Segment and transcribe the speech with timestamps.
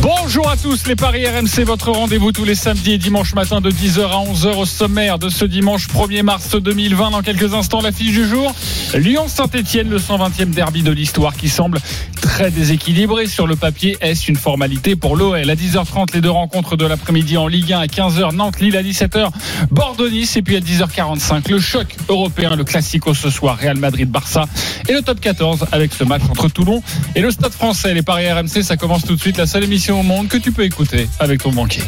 [0.00, 3.70] Bonjour à tous, les Paris RMC, votre rendez-vous tous les samedis et dimanches matin de
[3.70, 7.10] 10h à 11h au sommaire de ce dimanche 1er mars 2020.
[7.10, 8.54] Dans quelques instants, l'affiche du jour.
[8.94, 11.80] Lyon-Saint-Etienne, le 120e derby de l'histoire qui semble
[12.20, 13.96] très déséquilibré sur le papier.
[14.00, 17.78] Est-ce une formalité pour l'OL À 10h30, les deux rencontres de l'après-midi en Ligue 1
[17.78, 19.30] à 15h, Nantes-Lille à 17h,
[19.70, 24.46] Bordeaux-Nice et puis à 10h45, le choc européen, le classico ce soir, Real Madrid-Barça
[24.88, 26.82] et le top 14 avec ce match entre Toulon
[27.14, 27.94] et le Stade français.
[27.94, 30.52] Les Paris RMC, ça commence tout de suite, la seule émission au monde que tu
[30.52, 31.82] peux écouter avec ton banquier.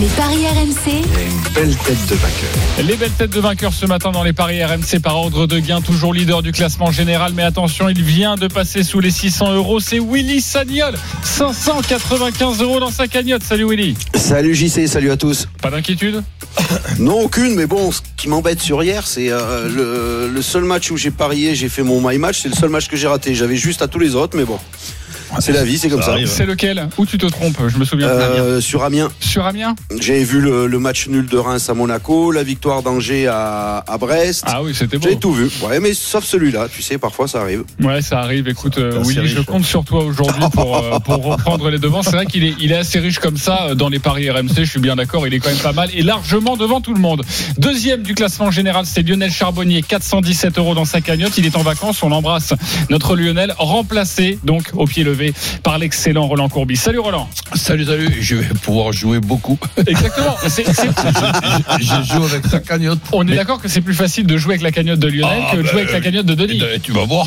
[0.00, 1.02] Les paris RMC,
[2.86, 5.80] Les belles têtes de vainqueurs ce matin dans les paris RMC par ordre de gain,
[5.80, 7.32] toujours leader du classement général.
[7.34, 9.80] Mais attention, il vient de passer sous les 600 euros.
[9.80, 13.42] C'est Willy Sagnol, 595 euros dans sa cagnotte.
[13.42, 13.96] Salut Willy.
[14.14, 15.48] Salut JC, salut à tous.
[15.62, 16.22] Pas d'inquiétude?
[16.98, 20.90] Non, aucune, mais bon, ce qui m'embête sur hier, c'est euh, le, le seul match
[20.90, 23.34] où j'ai parié, j'ai fait mon my match, c'est le seul match que j'ai raté.
[23.34, 24.58] J'avais juste à tous les autres, mais bon,
[25.40, 26.16] c'est la vie, c'est comme ça.
[26.26, 28.08] C'est lequel Où tu te trompes Je me souviens.
[28.08, 32.30] Euh, sur Amiens, Sur Amiens j'avais vu le, le match nul de Reims à Monaco,
[32.30, 34.44] la victoire d'Angers à, à Brest.
[34.46, 35.08] Ah oui, c'était beau.
[35.08, 35.50] J'ai tout vu.
[35.62, 37.64] Ouais, mais sauf celui-là, tu sais, parfois ça arrive.
[37.80, 38.48] Ouais, ça arrive.
[38.48, 42.02] Écoute, euh, Willy, je compte sur toi aujourd'hui pour, euh, pour reprendre les devants.
[42.02, 44.50] C'est vrai qu'il est, il est assez riche comme ça euh, dans les paris RMC.
[44.56, 45.26] Je suis bien d'accord.
[45.26, 47.22] Il est quand même pas mal et largement devant tout le monde.
[47.58, 51.36] Deuxième du classement général, c'est Lionel Charbonnier, 417 euros dans sa cagnotte.
[51.38, 52.02] Il est en vacances.
[52.02, 52.52] On embrasse
[52.90, 55.15] notre Lionel, remplacé donc au pied levé
[55.62, 56.76] par l'excellent Roland Courbis.
[56.76, 57.28] Salut Roland.
[57.54, 59.58] Salut, salut, je vais pouvoir jouer beaucoup.
[59.86, 60.36] Exactement.
[60.48, 60.90] C'est- c'est-
[61.80, 62.98] Je joue avec ta cagnotte.
[63.12, 65.52] on est d'accord que c'est plus facile de jouer avec la cagnotte de Lionel Ah,
[65.52, 66.62] que de ben, jouer avec la cagnotte de Denis.
[66.74, 67.26] Eh, Tu vas voir,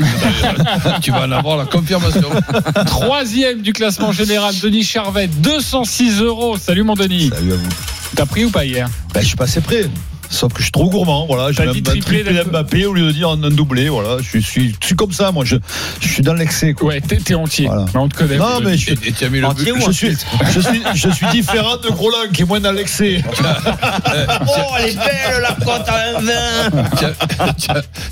[1.01, 2.29] tu vas en avoir la confirmation.
[2.85, 6.57] Troisième du classement général, Denis Charvet, 206 euros.
[6.57, 7.29] Salut mon Denis.
[7.33, 7.69] Salut à vous.
[8.15, 8.87] T'as pris ou pas hier?
[9.13, 9.89] Ben, je suis passé près.
[10.29, 11.53] Sauf que je suis trop gourmand, voilà.
[11.55, 14.17] T'as J'ai dit un triplé d'Mbappé au lieu de dire un, un doublé, voilà.
[14.21, 15.43] Je suis, je suis, comme ça, moi.
[15.45, 15.55] Je,
[15.99, 16.89] je suis dans l'excès, quoi.
[16.89, 17.65] Ouais, t'es t'es entier.
[17.67, 17.85] Voilà.
[17.93, 18.37] Mais on te connaît.
[18.37, 19.67] Non, mais je, Et et tu as mis le but.
[19.87, 20.17] je suis,
[20.53, 23.23] je suis, je suis différent de Groland qui est moins dans l'excès.
[24.51, 26.87] Oh, elle est belle la côte à un vin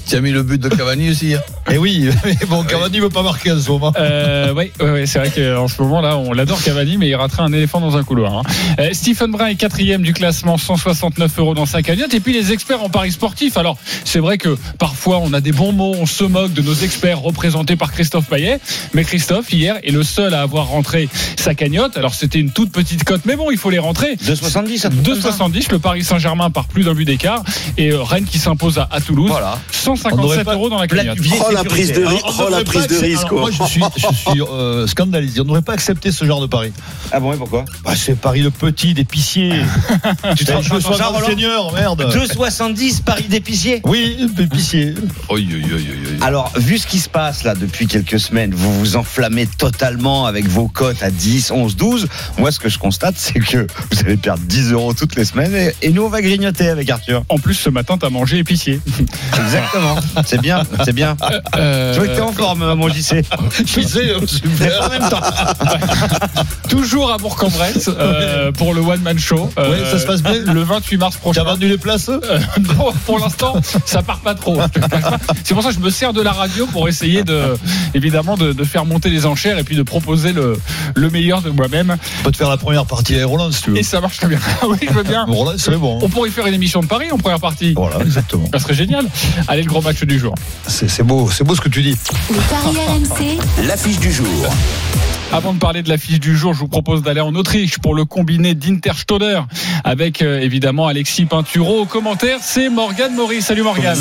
[0.06, 1.34] Tu as- mis le but de Cavani aussi.
[1.36, 1.40] hein.
[1.72, 3.94] Et oui, mais bon, Cavani veut pas marquer en ce moment.
[3.98, 7.16] Euh, ouais, ouais, ouais, c'est vrai qu'en ce moment là, on l'adore Cavani, mais il
[7.16, 8.38] raterait un éléphant dans un couloir.
[8.38, 8.42] hein.
[8.80, 12.07] Euh, Stephen Brun est quatrième du classement, 169 euros dans sa cagnotte.
[12.14, 13.58] Et puis les experts en paris sportif.
[13.58, 16.74] Alors c'est vrai que parfois on a des bons mots, on se moque de nos
[16.74, 18.60] experts représentés par Christophe Payet,
[18.94, 21.98] mais Christophe hier est le seul à avoir rentré sa cagnotte.
[21.98, 24.16] Alors c'était une toute petite cote, mais bon, il faut les rentrer.
[24.16, 25.30] 2,70 un truc comme ça.
[25.30, 27.44] 2,70, le Paris Saint-Germain par plus d'un but d'écart
[27.78, 29.30] et euh, Rennes qui s'impose à, à Toulouse.
[29.30, 29.60] Voilà.
[29.86, 31.18] On n'aurait 157 pas- euros dans la cagnotte.
[31.40, 33.28] Oh la prise de, Alors, oh, la prise de risque.
[33.28, 35.40] alors, moi, je suis, je suis euh, scandalisé.
[35.40, 36.72] On ne devrait pas accepter ce genre de pari.
[37.12, 37.66] Ah bon, et pourquoi?
[37.84, 39.54] Bah, c'est pari de petit, d'épicier.
[40.36, 41.97] tu te un Roland seigneur, merde.
[42.06, 44.94] 2,70 Paris d'épicier Oui, épicier.
[45.30, 45.78] Oi, oi, oi, oi,
[46.20, 46.26] oi.
[46.26, 50.48] alors, vu ce qui se passe là depuis quelques semaines, vous vous enflammez totalement avec
[50.48, 52.08] vos cotes à 10, 11, 12.
[52.38, 55.56] Moi, ce que je constate, c'est que vous allez perdre 10 euros toutes les semaines
[55.56, 57.24] et, et nous, on va grignoter avec Arthur.
[57.30, 58.80] En plus, ce matin, t'as mangé épicier.
[59.38, 59.96] Exactement.
[60.26, 61.16] C'est bien, c'est bien.
[61.56, 63.24] Euh, Je vois que t'es en forme, mon JC.
[63.66, 64.86] Je sais, super.
[64.86, 65.22] en même temps.
[66.70, 69.50] toujours à Bourg-en-Bresse euh, pour le One Man Show.
[69.58, 71.42] Euh, Ouais, ça se passe bien Le 28 mars prochain.
[71.42, 72.40] as vendu les places Euh,
[72.78, 73.56] non, pour l'instant,
[73.86, 74.56] ça part pas trop.
[74.58, 74.70] pas.
[75.44, 77.56] C'est pour ça que je me sers de la radio pour essayer de,
[77.94, 80.58] évidemment, de, de faire monter les enchères et puis de proposer le,
[80.96, 81.96] le meilleur de moi-même.
[82.20, 83.78] On peut te faire la première partie à Roland si tu veux.
[83.78, 84.40] Et ça marche très bien.
[84.68, 85.24] Oui, je veux bien.
[85.26, 86.00] Roland serait bon.
[86.02, 87.74] On pourrait faire une émission de Paris en première partie.
[87.74, 88.50] Voilà, exactement.
[88.54, 89.06] Ça serait génial.
[89.48, 90.34] Allez, le gros match du jour.
[90.68, 91.96] C'est c'est beau, c'est beau ce que tu dis.
[92.30, 94.28] Les paris RMC, L'affiche du jour.
[95.34, 98.06] Avant de parler de l'affiche du jour, je vous propose d'aller en Autriche pour le
[98.06, 99.42] combiné d'Interstoder
[99.84, 101.82] avec euh, évidemment Alexis Pinturo.
[101.82, 103.46] Au commentaire, c'est Morgane Maurice.
[103.46, 103.98] Salut Morgane.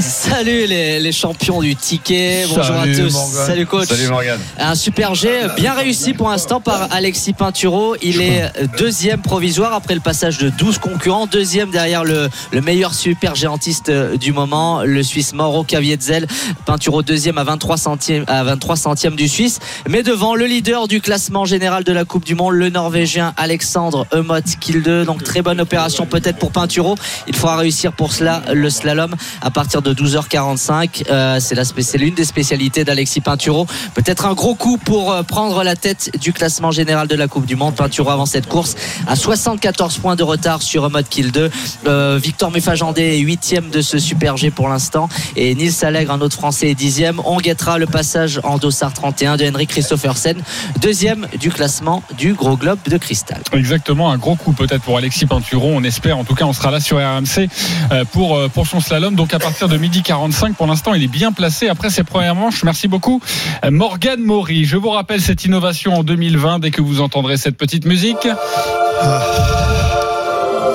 [0.00, 3.12] Salut les, les champions du ticket, bonjour Salut, à tous.
[3.12, 3.46] Morgane.
[3.46, 3.88] Salut coach.
[3.88, 4.40] Salut, Morgane.
[4.58, 7.94] Un super jet, bien réussi pour l'instant par Alexis Pinturo.
[8.02, 11.26] Il est deuxième provisoire après le passage de 12 concurrents.
[11.26, 16.26] Deuxième derrière le, le meilleur super géantiste euh, du moment, le Suisse Mauro Kavietzel.
[16.64, 19.58] Pinturo deuxième à 23 centièmes, à 23 centièmes du Suisse.
[19.88, 24.06] Mais devant le leader du classement général de la Coupe du Monde, le Norvégien Alexandre
[24.12, 25.04] Emot Kilde.
[25.04, 26.94] Donc très bonne opération peut-être pour Pinturo.
[27.26, 31.06] Il faudra réussir pour cela le slalom à partir de 12h45.
[31.10, 33.66] Euh, c'est l'une des spécialités d'Alexis Pinturo.
[33.94, 37.46] Peut-être un gros coup pour euh, prendre la tête du classement général de la Coupe
[37.46, 37.74] du Monde.
[37.74, 38.76] Pinturo avant cette course
[39.08, 41.50] à 74 points de retard sur Emot Kilde.
[41.88, 46.20] Euh, Victor Mufajandé est huitième de ce Super G pour l'instant et Nils Allègre, un
[46.20, 47.20] autre Français, est dixième.
[47.24, 50.43] On guettera le passage en dossard 31 de Henrik Christophersen
[50.80, 53.42] deuxième du classement du gros globe de cristal.
[53.52, 55.70] Exactement, un gros coup peut-être pour Alexis Pinturo.
[55.74, 57.48] On espère, en tout cas, on sera là sur RMC
[57.92, 59.14] euh, pour, euh, pour son slalom.
[59.14, 62.34] Donc à partir de midi 45, pour l'instant, il est bien placé après ses premières
[62.34, 62.62] manches.
[62.64, 63.20] Merci beaucoup,
[63.64, 64.64] Euh, Morgane Maury.
[64.64, 68.26] Je vous rappelle cette innovation en 2020 dès que vous entendrez cette petite musique.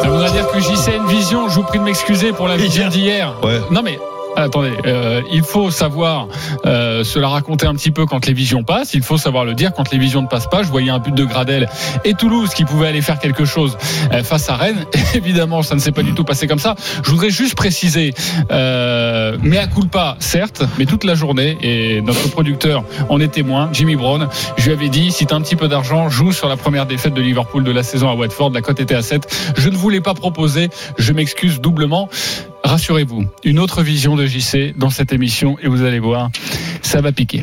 [0.01, 1.49] Ça voudra dire que JC a une vision.
[1.49, 3.33] Je vous prie de m'excuser pour la vision d'hier.
[3.43, 3.59] Ouais.
[3.71, 3.99] Non mais.
[4.43, 6.27] Attendez, euh, il faut savoir
[6.65, 8.93] euh, se la raconter un petit peu quand les visions passent.
[8.93, 10.63] Il faut savoir le dire quand les visions ne passent pas.
[10.63, 11.67] Je voyais un but de Gradel
[12.05, 13.77] et Toulouse qui pouvait aller faire quelque chose
[14.13, 14.85] euh, face à Rennes.
[15.13, 16.75] Évidemment, ça ne s'est pas du tout passé comme ça.
[17.03, 18.13] Je voudrais juste préciser,
[18.51, 23.69] euh, mais à culpa, certes, mais toute la journée, et notre producteur en est témoin,
[23.73, 26.47] Jimmy Brown, je lui avais dit, si tu as un petit peu d'argent, joue sur
[26.47, 28.51] la première défaite de Liverpool de la saison à Watford.
[28.51, 29.53] La cote était à 7.
[29.57, 30.69] Je ne voulais pas proposer.
[30.97, 32.09] Je m'excuse doublement.
[32.69, 36.29] Rassurez-vous, une autre vision de JC dans cette émission et vous allez voir,
[36.83, 37.41] ça va piquer.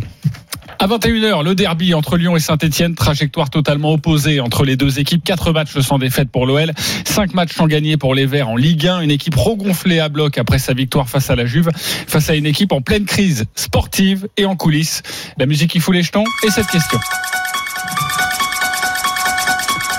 [0.79, 5.25] À 21h, le derby entre Lyon et Saint-Etienne, trajectoire totalement opposée entre les deux équipes.
[5.25, 6.73] Quatre matchs sans défaite pour l'OL,
[7.05, 9.01] cinq matchs sans gagner pour les Verts en Ligue 1.
[9.01, 12.47] Une équipe regonflée à bloc après sa victoire face à la Juve, face à une
[12.47, 15.03] équipe en pleine crise sportive et en coulisses.
[15.39, 17.01] La musique qui fout les jetons et cette question.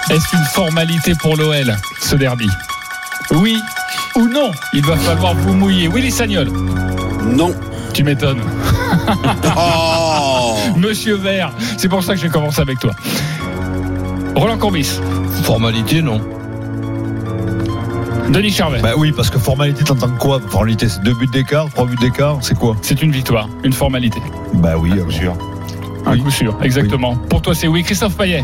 [0.10, 2.48] Est-ce une formalité pour l'OL, ce derby?
[3.32, 3.60] Oui
[4.18, 5.88] ou non Il va falloir vous mouiller.
[5.88, 6.50] Willy Sagnol
[7.26, 7.54] Non.
[7.94, 8.42] Tu m'étonnes.
[9.56, 12.92] Oh Monsieur Vert, c'est pour ça que j'ai commencé avec toi.
[14.36, 15.00] Roland Courbis,
[15.44, 16.22] Formalité, non.
[18.30, 18.80] Denis Charvet.
[18.82, 20.40] Bah oui, parce que formalité, t'entends quoi?
[20.50, 22.76] Formalité, c'est deux buts d'écart, trois buts d'écart, c'est quoi?
[22.82, 24.22] C'est une victoire, une formalité.
[24.56, 25.34] Bah oui, Bien sûr.
[26.06, 26.22] Un Oui.
[26.22, 27.16] coup sûr, exactement.
[27.16, 27.84] Pour toi, c'est oui.
[27.84, 28.44] Christophe Payet.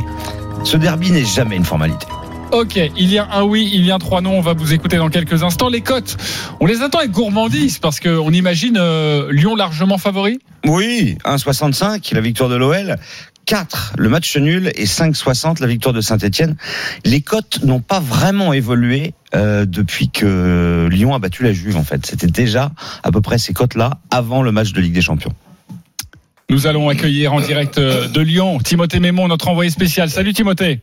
[0.64, 2.08] Ce derby n'est jamais une formalité.
[2.54, 4.38] Ok, il y a un oui, il y a trois non.
[4.38, 5.70] On va vous écouter dans quelques instants.
[5.70, 6.18] Les cotes,
[6.60, 10.38] on les attend avec gourmandise parce qu'on imagine euh, Lyon largement favori.
[10.64, 12.98] Oui, 1,65 la victoire de l'OL.
[13.48, 16.56] 4 le match nul et 5,60 la victoire de Saint-Etienne.
[17.06, 21.84] Les cotes n'ont pas vraiment évolué euh, depuis que Lyon a battu la Juve en
[21.84, 22.06] fait.
[22.06, 22.72] C'était déjà
[23.02, 25.34] à peu près ces cotes-là avant le match de Ligue des Champions.
[26.52, 30.12] Nous allons accueillir en direct euh, de Lyon Timothée Mémon, notre envoyé spécial.
[30.12, 30.82] Salut Timothée.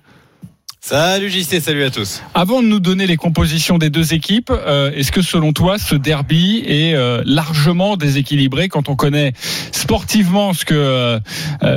[0.83, 2.23] Salut JC, salut à tous.
[2.33, 5.95] Avant de nous donner les compositions des deux équipes, euh, est-ce que selon toi ce
[5.95, 9.35] derby est euh, largement déséquilibré quand on connaît
[9.73, 11.21] sportivement ce que euh,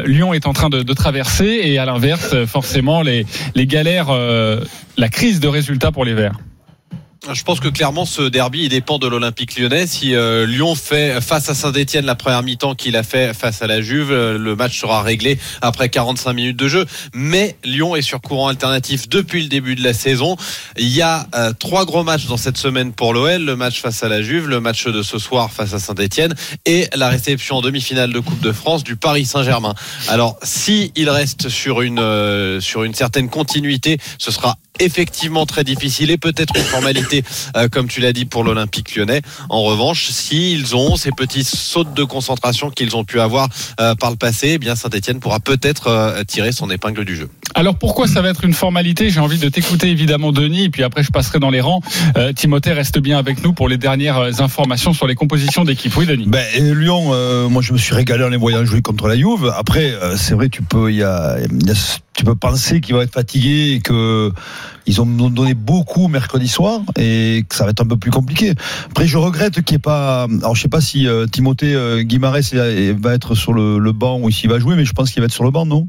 [0.05, 4.09] Lyon est en train de, traverser et à l'inverse forcément les, les galères,
[4.97, 6.37] la crise de résultats pour les Verts?
[7.31, 9.87] Je pense que clairement ce derby il dépend de l'Olympique lyonnais.
[9.87, 13.67] Si euh, Lyon fait face à Saint-Etienne la première mi-temps qu'il a fait face à
[13.67, 16.85] la Juve, euh, le match sera réglé après 45 minutes de jeu.
[17.13, 20.35] Mais Lyon est sur courant alternatif depuis le début de la saison.
[20.77, 23.41] Il y a euh, trois gros matchs dans cette semaine pour l'OL.
[23.41, 26.35] Le match face à la Juve, le match de ce soir face à Saint-Etienne
[26.65, 29.75] et la réception en demi-finale de Coupe de France du Paris Saint-Germain.
[30.09, 35.63] Alors si il reste sur une, euh, sur une certaine continuité, ce sera effectivement très
[35.63, 37.23] difficile et peut-être une formalité,
[37.55, 39.21] euh, comme tu l'as dit, pour l'Olympique lyonnais.
[39.49, 43.49] En revanche, s'ils ont ces petits sautes de concentration qu'ils ont pu avoir
[43.79, 47.29] euh, par le passé, eh bien Saint-Etienne pourra peut-être euh, tirer son épingle du jeu.
[47.55, 49.09] Alors pourquoi ça va être une formalité?
[49.09, 51.81] J'ai envie de t'écouter évidemment Denis, et puis après je passerai dans les rangs.
[52.17, 55.95] Euh, Timothée reste bien avec nous pour les dernières euh, informations sur les compositions d'équipe.
[55.95, 56.25] Oui Denis.
[56.27, 59.15] Ben, et Lyon, euh, moi je me suis régalé en les voyant jouer contre la
[59.15, 59.51] Juve.
[59.55, 61.37] Après, euh, c'est vrai, tu peux, y a,
[62.15, 64.31] tu peux penser qu'ils vont être fatigués et que
[64.85, 68.53] ils ont donné beaucoup mercredi soir et que ça va être un peu plus compliqué.
[68.87, 70.23] Après, je regrette qu'il n'y ait pas.
[70.41, 74.19] Alors, je sais pas si euh, Timothée euh, est- va être sur le, le banc
[74.19, 75.87] ou s'il va jouer, mais je pense qu'il va être sur le banc, non?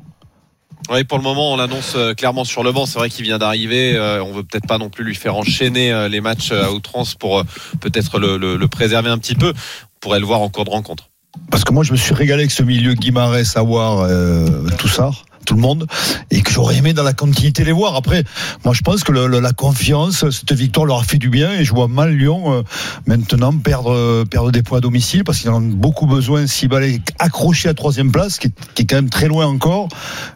[0.91, 2.87] Oui, pour le moment, on l'annonce euh, clairement sur le banc.
[2.87, 3.97] C'est vrai qu'il vient d'arriver.
[3.97, 7.15] Euh, on veut peut-être pas non plus lui faire enchaîner euh, les matchs à outrance
[7.15, 7.43] pour
[7.81, 9.49] peut-être le, préserver un petit peu.
[9.49, 11.09] On pourrait le voir en cours de rencontre.
[11.51, 14.47] Parce que moi, je me suis régalé avec ce milieu Guimarães, Awar, euh,
[14.79, 15.11] tout ça,
[15.45, 15.87] tout le monde,
[16.31, 17.95] et que j'aurais aimé dans la continuité les voir.
[17.97, 18.25] Après,
[18.65, 21.53] moi, je pense que le- le- la confiance, cette victoire leur a fait du bien,
[21.53, 22.63] et je vois mal Lyon euh,
[23.07, 26.71] maintenant perdre, euh, perdre des points à domicile, parce qu'ils en ont beaucoup besoin s'ils
[26.71, 29.89] veulent aller accrocher à troisième place, qui est, qui est quand même très loin encore.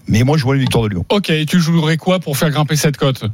[0.07, 1.05] Mais moi, je vois une victoire de Lyon.
[1.11, 3.25] Ok, et tu jouerais quoi pour faire grimper cette cote?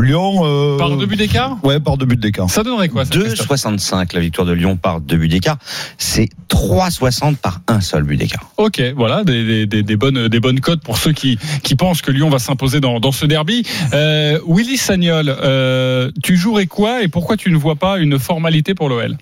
[0.00, 0.40] Lyon.
[0.44, 1.56] euh, Par deux buts d'écart?
[1.62, 2.48] Ouais, par deux buts d'écart.
[2.50, 3.48] Ça donnerait quoi ça, Christophe?
[3.48, 5.56] 2,65 la victoire de Lyon par deux buts d'écart.
[5.98, 8.50] C'est 3,60 par un seul but d'écart.
[8.56, 11.23] Ok, voilà, des, des- des- des bonnes, des bonnes cotes pour ceux qui,
[11.62, 13.64] qui pensent que Lyon va s'imposer dans, ce derby.
[13.92, 18.74] Euh, Willy Sagnol, euh, tu jouerais quoi et pourquoi tu ne vois pas une formalité
[18.74, 19.16] pour l'OL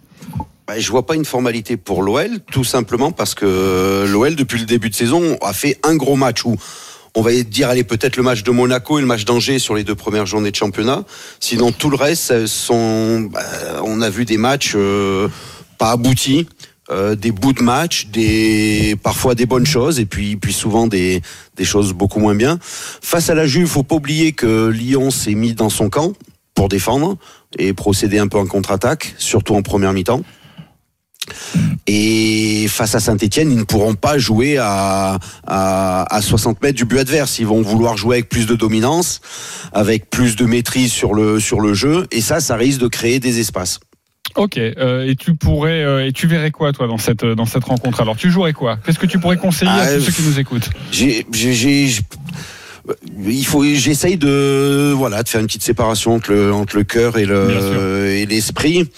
[0.66, 4.66] Bah, je vois pas une formalité pour l'OL, tout simplement parce que l'OL, depuis le
[4.66, 6.56] début de saison, a fait un gros match où
[7.14, 9.84] on va dire, allez, peut-être le match de Monaco et le match d'Angers sur les
[9.84, 11.04] deux premières journées de championnat.
[11.40, 13.40] Sinon, tout le reste, sont, bah,
[13.84, 15.28] on a vu des matchs euh,
[15.76, 16.48] pas aboutis.
[16.92, 21.22] Euh, des bouts de match, des parfois des bonnes choses et puis puis souvent des
[21.56, 22.58] des choses beaucoup moins bien.
[22.62, 26.12] Face à la Juve, faut pas oublier que Lyon s'est mis dans son camp
[26.54, 27.16] pour défendre
[27.58, 30.22] et procéder un peu en contre-attaque, surtout en première mi-temps.
[31.86, 36.84] Et face à Saint-Etienne, ils ne pourront pas jouer à, à, à 60 mètres du
[36.84, 37.38] but adverse.
[37.38, 39.20] Ils vont vouloir jouer avec plus de dominance,
[39.72, 42.06] avec plus de maîtrise sur le, sur le jeu.
[42.10, 43.80] Et ça, ça risque de créer des espaces.
[44.36, 47.64] Ok, euh, et tu pourrais euh, et tu verrais quoi toi dans cette dans cette
[47.64, 48.16] rencontre Alors?
[48.16, 48.78] Tu jouerais quoi?
[48.84, 50.70] Qu'est-ce que tu pourrais conseiller à Ah, tous ceux qui nous écoutent?
[50.90, 51.26] J'ai,
[53.24, 57.16] il faut, j'essaye de, voilà, de faire une petite séparation entre le, entre le cœur
[57.16, 58.88] et le, et l'esprit.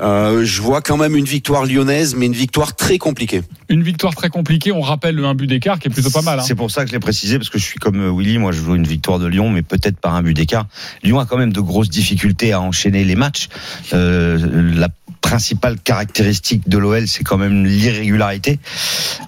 [0.00, 3.42] Euh, je vois quand même une victoire lyonnaise, mais une victoire très compliquée.
[3.68, 4.72] Une victoire très compliquée.
[4.72, 6.40] On rappelle le 1 but d'écart qui est plutôt pas mal.
[6.40, 6.44] Hein.
[6.44, 8.52] C'est pour ça que je l'ai précisé, parce que je suis comme euh, Willy, moi
[8.52, 10.66] je veux une victoire de Lyon, mais peut-être par un but d'écart.
[11.02, 13.48] Lyon a quand même de grosses difficultés à enchaîner les matchs.
[13.92, 14.38] Euh,
[14.74, 14.88] la
[15.24, 18.58] principale caractéristique de l'OL, c'est quand même l'irrégularité.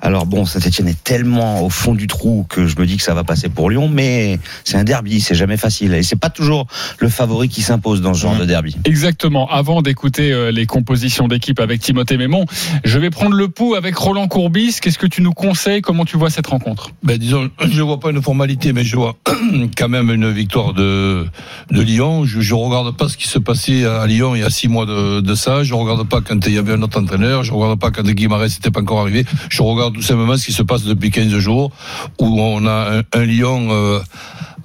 [0.02, 3.14] Alors bon, Saint-Etienne est tellement au fond du trou que je me dis que ça
[3.14, 5.94] va passer pour Lyon, mais c'est un derby, c'est jamais facile.
[5.94, 6.66] Et c'est pas toujours
[6.98, 8.76] le favori qui s'impose dans ce genre de derby.
[8.84, 9.48] Exactement.
[9.50, 12.44] Avant d'écouter euh, les compositions d'équipe avec Timothée Mémon,
[12.84, 14.76] je vais prendre le pouls avec Roland Courbis.
[14.82, 15.80] Qu'est-ce que tu nous conseilles?
[15.80, 16.90] Comment tu vois cette rencontre?
[17.04, 19.16] Ben, disons, je vois pas une formalité, mais je vois
[19.78, 21.24] quand même une victoire de,
[21.70, 22.26] de Lyon.
[22.26, 24.84] Je, je regarde pas ce qui se passait à Lyon il y a six mois
[24.84, 25.64] de, de ça.
[25.64, 27.44] Je regarde pas quand il y avait un autre entraîneur.
[27.44, 29.24] Je regarde pas quand Guimarães n'était pas encore arrivé.
[29.48, 31.70] Je regarde tout simplement ce qui se passe depuis 15 jours,
[32.18, 34.00] où on a un, un Lyon euh,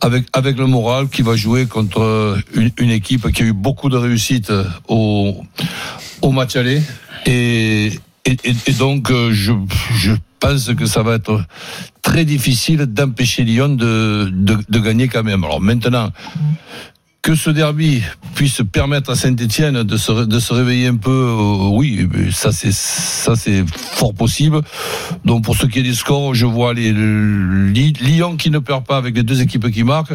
[0.02, 3.90] avec, avec le moral qui va jouer contre euh, une, équipe qui a eu beaucoup
[3.90, 4.52] de réussite
[4.88, 5.36] au,
[6.22, 6.82] au match aller.
[7.26, 7.92] Et,
[8.26, 9.54] et, donc, euh, je,
[9.96, 11.44] je pense que ça va être
[12.02, 15.44] très difficile d'empêcher Lyon de, de, de gagner quand même.
[15.44, 16.12] Alors maintenant,
[17.22, 18.02] que ce derby
[18.36, 22.52] puisse permettre à Saint-Etienne de se, de se réveiller un peu, euh, oui, mais ça
[22.52, 24.62] c'est ça c'est fort possible.
[25.24, 28.98] Donc pour ce qui est du score, je vois les, Lyon qui ne perd pas
[28.98, 30.14] avec les deux équipes qui marquent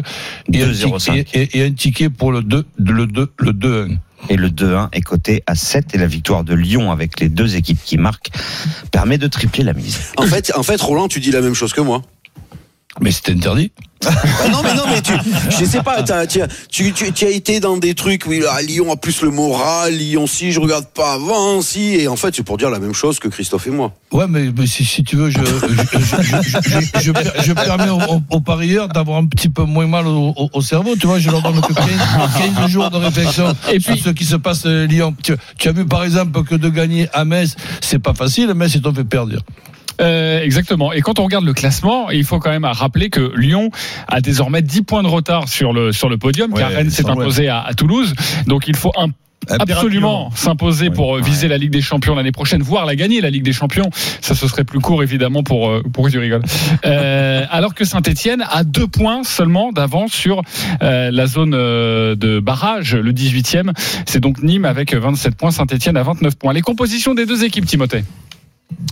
[0.51, 0.99] et, un, 2-0-5.
[0.99, 3.97] ticket, et, et un ticket pour le 2 le 2 le 2-1.
[4.29, 7.55] Et le 2-1 est coté à 7 et la victoire de Lyon avec les deux
[7.55, 8.29] équipes qui marquent
[8.91, 10.11] permet de tripler la mise.
[10.17, 12.01] En fait, en fait, Roland, tu dis la même chose que moi.
[13.01, 13.71] Mais c'est interdit.
[14.03, 14.11] Bah
[14.51, 15.11] non, mais non, mais tu,
[15.49, 18.61] je sais pas, tu, as- tu, tu, tu as été dans des trucs, oui, là,
[18.61, 22.35] Lyon a plus le moral, Lyon si, je regarde pas avant, si, et en fait,
[22.35, 23.93] c'est pour dire la même chose que Christophe et moi.
[24.11, 27.53] Ouais, mais, mais si, si tu veux, je, je, je, je, je, je per- je
[27.53, 27.89] permets
[28.29, 30.95] aux, parieurs d'avoir un petit peu moins mal au, au- au cerveau.
[30.95, 31.87] Tu vois, je leur donne que 15,
[32.55, 35.15] 15 jours de réflexion Et sur puis- ce qui se passe à Lyon.
[35.23, 38.53] Tu, tu as vu, par exemple, que de gagner à Metz, c'est pas facile.
[38.53, 39.33] Metz, ils t'ont fait perdre.
[40.01, 40.93] Euh, exactement.
[40.93, 43.71] Et quand on regarde le classement, il faut quand même rappeler que Lyon
[44.07, 47.03] a désormais 10 points de retard sur le sur le podium, car Ouais, Rennes s'est
[47.21, 48.13] imposé à, à Toulouse.
[48.45, 49.07] Donc il faut un-
[49.77, 53.29] absolument s'imposer pour euh, viser la Ligue des Champions l'année prochaine, voire la gagner la
[53.29, 53.89] Ligue des Champions.
[54.19, 56.41] Ça, ce serait plus court évidemment pour euh, pour que tu rigoles.
[56.85, 60.41] Euh, alors que Saint-Etienne a deux points seulement d'avance sur
[60.81, 63.71] euh, la zone euh, de barrage, le 18e.
[64.05, 66.53] C'est donc Nîmes avec 27 points, Saint-Etienne à 29 points.
[66.53, 68.03] Les compositions des deux équipes, Timothée?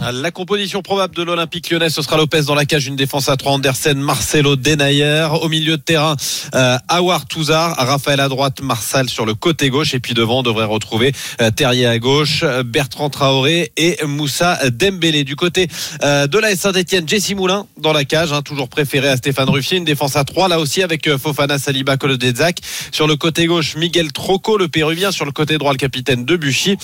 [0.01, 3.37] La composition probable de l'Olympique lyonnais, ce sera Lopez dans la cage, une défense à
[3.37, 5.27] 3, Andersen, Marcelo, Denayer.
[5.41, 6.15] Au milieu de terrain,
[6.53, 9.93] euh, Awar Touzard, Raphaël à droite, Marsal sur le côté gauche.
[9.93, 15.23] Et puis devant, on devrait retrouver euh, Terrier à gauche, Bertrand Traoré et Moussa Dembélé.
[15.23, 15.67] Du côté
[16.03, 19.77] euh, de la Saint-Etienne, Jesse Moulin dans la cage, hein, toujours préféré à Stéphane Ruffier.
[19.77, 22.59] Une défense à 3, là aussi avec euh, Fofana, Saliba, Kolodezak.
[22.91, 25.11] Sur le côté gauche, Miguel Troco, le Péruvien.
[25.11, 26.77] Sur le côté droit, le capitaine Debuchy.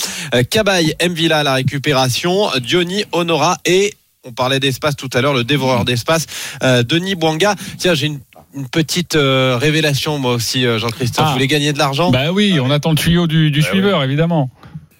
[0.49, 2.49] Cabaye, Mvila à la récupération.
[2.81, 6.25] Diony, Honora et on parlait d'espace tout à l'heure, le dévoreur d'espace,
[6.63, 7.55] euh, Denis Bouanga.
[7.77, 8.19] Tiens, j'ai une,
[8.55, 11.25] une petite euh, révélation moi aussi, euh, Jean-Christophe.
[11.25, 11.27] Ah.
[11.29, 12.09] Vous voulez gagner de l'argent?
[12.11, 14.49] Bah oui, on attend le tuyau du, du suiveur, évidemment.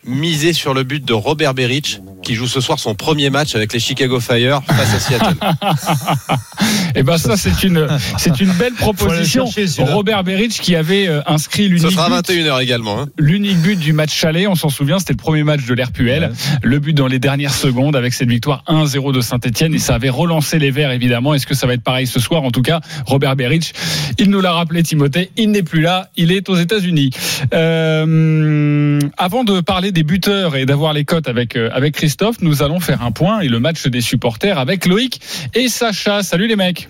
[0.06, 3.74] Misez sur le but de Robert Beric, qui joue ce soir son premier match avec
[3.74, 5.36] les Chicago Fire face à Seattle.
[6.96, 7.88] Et ben ça, c'est une,
[8.18, 9.46] c'est une belle proposition.
[9.50, 9.84] chercher.
[9.84, 13.02] Robert Beric qui avait euh, inscrit Ce l'unique sera à but, 21h également.
[13.02, 13.06] hein.
[13.18, 14.48] l'unique but du match chalet.
[14.48, 16.32] On s'en souvient, c'était le premier match de l'RPL.
[16.62, 19.74] Le but dans les dernières secondes avec cette victoire 1-0 de Saint-Etienne.
[19.74, 21.34] Et ça avait relancé les Verts, évidemment.
[21.34, 22.44] Est-ce que ça va être pareil ce soir?
[22.44, 23.74] En tout cas, Robert Beric,
[24.20, 26.10] il nous l'a rappelé, Timothée, il n'est plus là.
[26.18, 27.12] Il est aux États-Unis.
[27.54, 32.11] Euh, avant de parler des buteurs et d'avoir les cotes avec, euh, avec Christophe,
[32.42, 35.20] nous allons faire un point et le match des supporters avec Loïc
[35.56, 36.24] et Sacha.
[36.24, 36.90] Salut les mecs.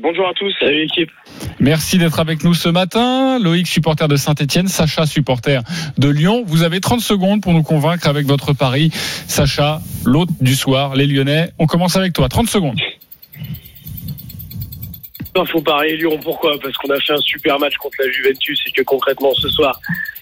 [0.00, 1.10] Bonjour à tous, salut l'équipe.
[1.58, 3.38] Merci d'être avec nous ce matin.
[3.38, 5.62] Loïc, supporter de Saint-Etienne, Sacha, supporter
[5.98, 6.42] de Lyon.
[6.46, 8.90] Vous avez 30 secondes pour nous convaincre avec votre pari.
[8.92, 11.50] Sacha, l'hôte du soir, les Lyonnais.
[11.58, 12.28] On commence avec toi.
[12.28, 12.78] 30 secondes.
[15.36, 16.58] Il faut parier Lyon, pourquoi?
[16.60, 19.78] Parce qu'on a fait un super match contre la Juventus et que concrètement ce soir,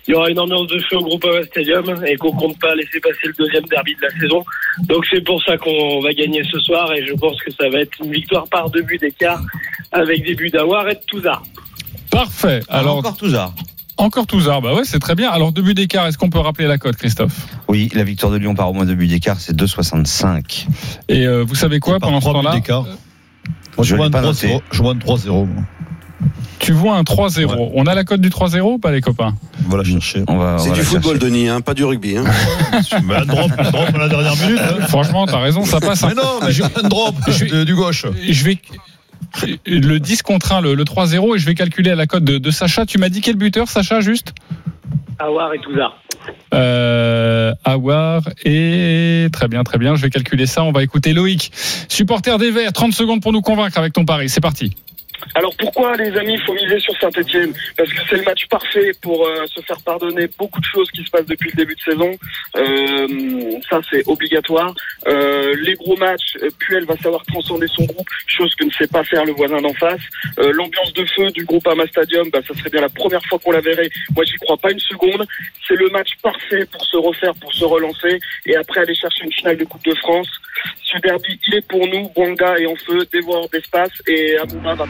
[0.06, 3.00] il y aura une ambiance de feu au Groupama Stadium et qu'on compte pas laisser
[3.00, 4.44] passer le deuxième derby de la saison.
[4.84, 7.80] Donc c'est pour ça qu'on va gagner ce soir et je pense que ça va
[7.80, 9.40] être une victoire par deux buts d'écart
[9.92, 11.42] avec des buts d'Awar et de Touzard.
[12.10, 12.60] Parfait.
[12.68, 13.54] Alors, encore Touzard.
[13.96, 14.60] encore Touzard.
[14.62, 15.30] Bah ouais, c'est très bien.
[15.30, 17.46] Alors, deux buts d'écart, est-ce qu'on peut rappeler la cote, Christophe?
[17.68, 20.66] Oui, la victoire de Lyon par au moins deux buts d'écart, c'est 2,65.
[21.08, 22.54] Et euh, vous savez quoi Par pendant ce trois buts temps-là?
[22.56, 22.84] d'écart.
[22.86, 22.94] euh,
[23.84, 24.60] je Je vois pas 3-0.
[24.70, 25.46] Je vois un 3-0.
[25.46, 25.62] moi.
[26.58, 27.70] Tu vois un 3-0.
[27.74, 29.34] On a la cote du 3-0 ou pas, les copains?
[29.66, 30.24] On va la chercher.
[30.28, 31.26] On va, on C'est va du football, chercher.
[31.30, 32.16] Denis, hein, pas du rugby.
[32.16, 32.24] Hein.
[33.10, 34.58] Un drop, un drop à la dernière minute.
[34.60, 34.86] hein.
[34.88, 36.02] Franchement, t'as raison, ça passe.
[36.02, 36.08] hein.
[36.08, 38.06] Mais non, mais j'ai un drop Je- de- du gauche.
[38.28, 38.58] Je vais.
[39.66, 42.38] Le 10 contre 1, le, le 3-0, et je vais calculer à la cote de,
[42.38, 42.86] de Sacha.
[42.86, 44.32] Tu m'as dit quel buteur, Sacha, juste?
[45.18, 45.98] Awar et Touzard.
[46.54, 49.96] euh, Awar et très bien, très bien.
[49.96, 50.62] Je vais calculer ça.
[50.64, 51.50] On va écouter Loïc,
[51.88, 52.72] supporter des Verts.
[52.72, 54.28] 30 secondes pour nous convaincre avec ton pari.
[54.28, 54.74] C'est parti.
[55.34, 58.92] Alors pourquoi les amis il faut miser sur Saint-Etienne Parce que c'est le match parfait
[59.02, 61.80] pour euh, se faire pardonner beaucoup de choses qui se passent depuis le début de
[61.80, 62.10] saison.
[62.56, 64.74] Euh, ça c'est obligatoire.
[65.06, 68.86] Euh, les gros matchs, euh, Puel va savoir transcender son groupe, chose que ne sait
[68.86, 70.00] pas faire le voisin d'en face.
[70.38, 73.52] L'ambiance de feu du groupe Ama Stadium, bah, ça serait bien la première fois qu'on
[73.52, 73.88] la verrait.
[74.14, 75.26] Moi j'y crois pas une seconde.
[75.66, 79.32] C'est le match parfait pour se refaire, pour se relancer et après aller chercher une
[79.32, 80.28] finale de Coupe de France.
[80.82, 82.10] Ce derby, il est pour nous.
[82.14, 84.86] Bonga est en feu, dévoreur d'espace et Amouma va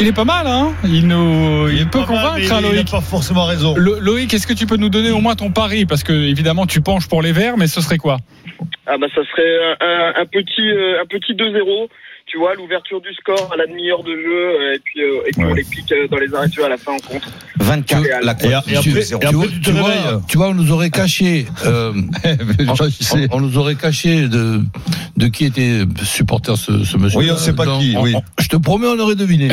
[0.00, 2.72] Il est pas mal, hein Il nous, il, peut Pas mal, convaincre, hein, Il n'a
[2.72, 2.90] Loïc.
[2.90, 3.74] pas forcément raison.
[3.76, 5.86] Lo- Loïc, est-ce que tu peux nous donner au moins ton pari?
[5.86, 8.18] Parce que évidemment, tu penches pour les Verts, mais ce serait quoi?
[8.86, 11.88] Ah bah ça serait un, un petit euh, un petit 2-0.
[12.28, 15.30] Tu vois l'ouverture du score à la demi-heure de jeu euh, et puis euh, et
[15.32, 17.28] puis on les pique euh, dans les arrêts de jeu à la fin en contre.
[17.68, 20.20] 24, Et la Et, et après, après, tu, vois, tu te tu vois, réveilles.
[20.28, 21.92] tu vois, on nous aurait caché, euh,
[23.30, 24.62] on, nous aurait caché de,
[25.16, 27.18] de qui était supporter ce, ce monsieur.
[27.18, 28.14] Oui, on sait pas qui, oui.
[28.38, 29.48] je te promets, on aurait deviné.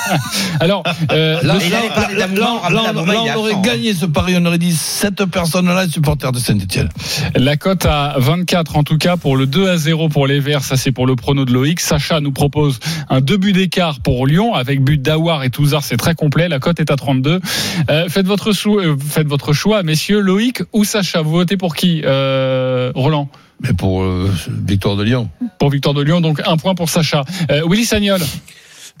[0.60, 3.62] Alors, euh, Là, là, là, on aurait hein.
[3.62, 4.34] gagné ce pari.
[4.38, 6.88] On aurait dit cette personne-là est supporter de Saint-Etienne.
[7.34, 10.62] La cote à 24 en tout cas pour le 2 à 0 pour les Verts,
[10.62, 11.80] ça c'est pour le prono de Loïc.
[12.10, 15.96] Sacha nous propose un deux buts d'écart pour Lyon avec but d'Awar et Touzard, c'est
[15.96, 16.48] très complet.
[16.48, 17.40] La cote est à 32.
[17.88, 20.18] Euh, faites votre choix, euh, faites votre choix, messieurs.
[20.18, 23.28] Loïc ou Sacha, vous votez pour qui euh, Roland?
[23.60, 24.02] Mais pour
[24.48, 25.28] victoire de Lyon.
[25.58, 27.24] pour Victor de Lyon, donc un point pour Sacha.
[27.68, 28.20] Willy Sagnol,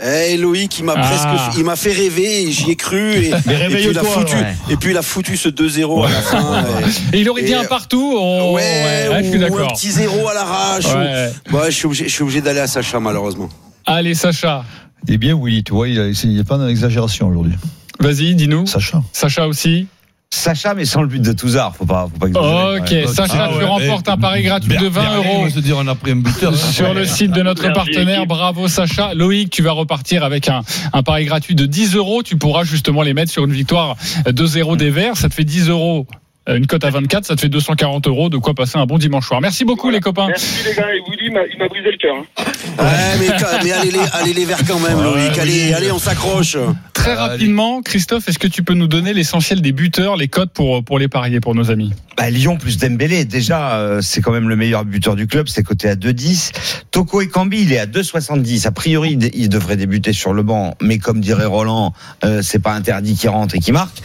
[0.02, 1.00] Eh Loïc, il m'a Ah.
[1.06, 4.02] presque, il m'a fait rêver, et j'y ai cru, et, Mais et puis il a
[4.02, 4.54] foutu, ouais.
[4.70, 6.64] et puis il a foutu ce 2-0 à la fin.
[7.12, 8.14] et- et il aurait dit un partout.
[8.16, 8.62] oh, ouais,
[9.10, 10.86] ouais, je suis ou un petit zéro à l'arrache.
[10.86, 13.48] ou- je suis obligé, je suis obligé d'aller à Sacha malheureusement.
[13.86, 14.64] Allez Sacha,
[15.08, 17.54] est bien, Willy, tu vois, il n'est pas dans l'exagération aujourd'hui.
[17.98, 18.66] vas-y, dis-nous.
[18.66, 19.02] Sacha.
[19.12, 19.86] Sacha aussi.
[20.34, 21.74] Sacha, mais sans le but de Touzard.
[21.74, 22.78] Faut pas, faut pas exagérer.
[22.78, 23.06] Ok, Ouais.
[23.08, 25.42] Sacha, Ah tu ouais, remportes mais- un pari gratuit de 20 Bernier euros.
[25.44, 26.52] va se dire, on a pris un buteur.
[26.52, 26.56] hein.
[26.56, 28.26] sur le site de notre partenaire.
[28.26, 29.12] Bravo Sacha.
[29.14, 30.62] Loïc, tu vas repartir avec un,
[30.92, 32.22] un pari gratuit de 10 euros.
[32.22, 35.16] Tu pourras justement les mettre sur une victoire 2-0 des Verts.
[35.16, 36.06] Ça te fait 10 euros.
[36.50, 38.28] Euh, Une cote à 24, ça te fait 240 euros.
[38.28, 39.40] De quoi passer un bon dimanche soir.
[39.40, 39.98] Merci beaucoup Voilà.
[39.98, 40.26] les copains.
[40.26, 42.16] Merci les gars et Willy m'a- il m'a brisé le cœur.
[42.16, 42.42] hein.
[42.78, 43.28] Ouais, mais,
[43.64, 45.38] mais allez, les, allez les verts quand même, Loïc.
[45.38, 46.56] Allez, allez, on s'accroche.
[46.92, 50.84] Très rapidement, Christophe, est-ce que tu peux nous donner l'essentiel des buteurs, les cotes pour,
[50.84, 51.92] pour les parier pour nos amis?
[52.18, 55.62] Bah, Lyon plus Dembélé, déjà, euh, c'est quand même le meilleur buteur du club, c'est
[55.62, 56.50] coté à 2,10.
[56.90, 58.66] Toko Ekambi, il est à 2,70.
[58.66, 62.58] A priori, il- il devrait débuter sur le banc, mais comme dirait Roland, euh, c'est
[62.58, 63.96] pas interdit qu'il rentre et qu'il marque.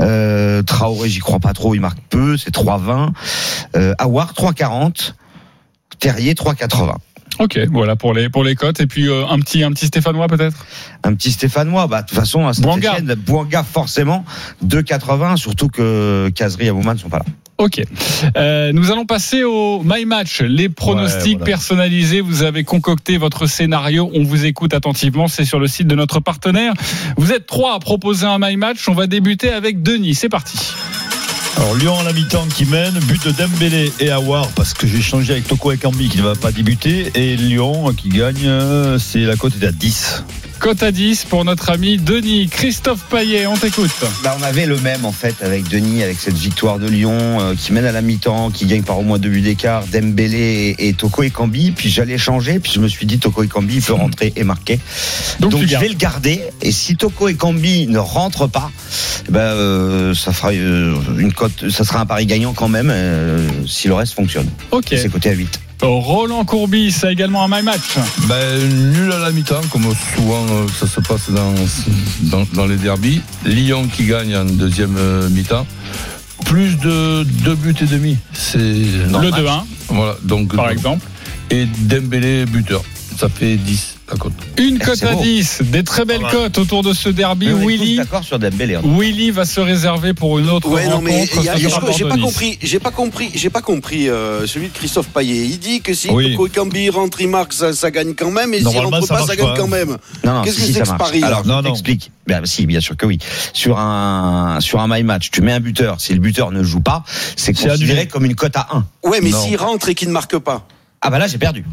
[0.00, 3.10] Euh, Traoré, j'y crois pas trop, il marque peu, c'est 3,20.
[3.76, 5.12] Euh, Awar, 3,40.
[5.98, 6.94] Terrier, 3,80.
[7.38, 10.26] Ok, voilà pour les pour les cotes et puis euh, un petit un petit Stéphanois
[10.28, 10.66] peut-être?
[11.04, 12.90] Un petit Stéphanois, bah, de toute façon, à Bouanga.
[12.90, 14.24] Saint-Etienne, Bouanga, forcément,
[14.66, 17.24] 2,80, surtout que Kazri et Abouman ne sont pas là.
[17.56, 17.82] Ok.
[18.36, 21.44] Euh, nous allons passer au My Match, les pronostics Ouais, voilà.
[21.44, 22.20] personnalisés.
[22.20, 24.10] Vous avez concocté votre scénario.
[24.14, 25.28] On vous écoute attentivement.
[25.28, 26.72] C'est sur le site de notre partenaire.
[27.16, 28.88] Vous êtes trois à proposer un My Match.
[28.88, 30.14] On va débuter avec Denis.
[30.14, 30.58] C'est parti.
[31.56, 35.00] Alors Lyon à la mi-temps qui mène, but de Dembélé et Awar parce que j'ai
[35.00, 39.20] changé avec Toko Ekambi qui ne va pas débuter et Lyon qui gagne, euh, c'est
[39.20, 40.24] la cote est à 10.
[40.60, 42.46] Cote à 10 pour notre ami Denis.
[42.46, 43.90] Christophe Paillet, on t'écoute.
[44.22, 47.54] Bah, on avait le même en fait avec Denis, avec cette victoire de Lyon euh,
[47.54, 50.88] qui mène à la mi-temps, qui gagne par au moins deux buts d'écart, Dembélé et,
[50.88, 51.70] et Toko Ekambi.
[51.70, 54.78] Puis j'allais changer, puis je me suis dit Toko Ekambi il peut rentrer et marquer.
[55.40, 56.42] Donc, je vais le garder.
[56.60, 58.70] Et si Toko Ekambi ne rentre pas,
[59.28, 62.92] eh ben euh, ça fera euh, une cote, ça sera un pari gagnant quand même
[63.66, 64.50] si le reste fonctionne.
[64.72, 64.92] Ok.
[64.92, 65.58] Et C'est coté à 8.
[65.82, 67.96] Roland Courbis a également un My Match.
[68.28, 71.54] Ben, nul à la mi-temps, comme souvent euh, ça se passe dans,
[72.22, 73.22] dans, dans les derbies.
[73.44, 75.66] Lyon qui gagne en deuxième euh, mi-temps.
[76.44, 78.16] Plus de deux buts et demi.
[78.32, 79.30] C'est Le normal.
[79.32, 81.06] 2-1, Voilà, donc par donc- exemple.
[81.50, 82.82] Et Dembélé buteur.
[83.18, 83.96] Ça fait 10.
[84.10, 84.32] La cote.
[84.58, 85.22] Une Eh, cote à beau.
[85.22, 86.30] 10, des très belles mal.
[86.30, 87.46] cotes autour de ce derby.
[87.48, 88.74] Mais on Willy, d'accord sur Dembélé.
[88.76, 88.82] hein.
[88.84, 91.32] Willy va se réserver pour une autre Ouais, non, mais rencontre.
[91.36, 94.08] il y a- ce j'ai pas- j'ai pas compris, j'ai pas compris, j'ai pas compris
[94.08, 95.46] euh, celui de Christophe Payet.
[95.46, 96.36] Il dit que si Oui.
[96.54, 99.36] Cambi rentre, il marque, ça, ça gagne quand même, et s'il rentre ça pas, ça
[99.36, 99.68] gagne pas, quand hein.
[99.68, 99.96] même.
[100.24, 102.10] Non, non, Qu'est-ce si, que si, c'est ça que ce pari, Alors, Non, t'explique.
[102.26, 103.18] Ben, si, bien sûr que oui.
[103.52, 106.00] Sur un, sur un my match, tu mets un buteur.
[106.00, 107.02] Si le buteur ne joue pas,
[107.36, 108.84] c'est considéré comme une cote à 1.
[109.08, 110.66] Ouais, mais s'il rentre et qu'il ne marque pas,
[111.00, 111.64] Ah bah là, j'ai perdu.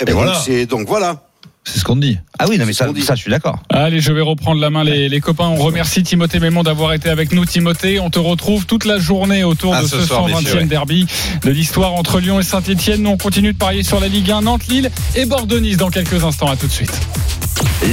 [0.00, 0.32] eh ben, Et voilà.
[0.34, 1.22] donc, c'est- donc voilà.
[1.66, 2.18] C'est ce qu'on dit.
[2.38, 3.00] Ah oui, non, mais ça, dit.
[3.02, 3.58] ça, je suis d'accord.
[3.70, 5.46] Allez, je vais reprendre la main les, les copains.
[5.48, 7.46] On remercie Timothée Mémon d'avoir été avec nous.
[7.46, 10.56] Timothée, on te retrouve toute la journée autour Ah, de ce ce, soir, 120e messieurs,
[10.58, 10.64] ouais.
[10.66, 11.06] derby
[11.42, 13.02] de l'histoire entre Lyon et Saint-Etienne.
[13.02, 16.22] Nous, on continue de parier sur la Ligue 1, Nantes, Lille et Bordeaux-Nice dans quelques
[16.22, 16.48] instants.
[16.50, 16.92] À tout de suite.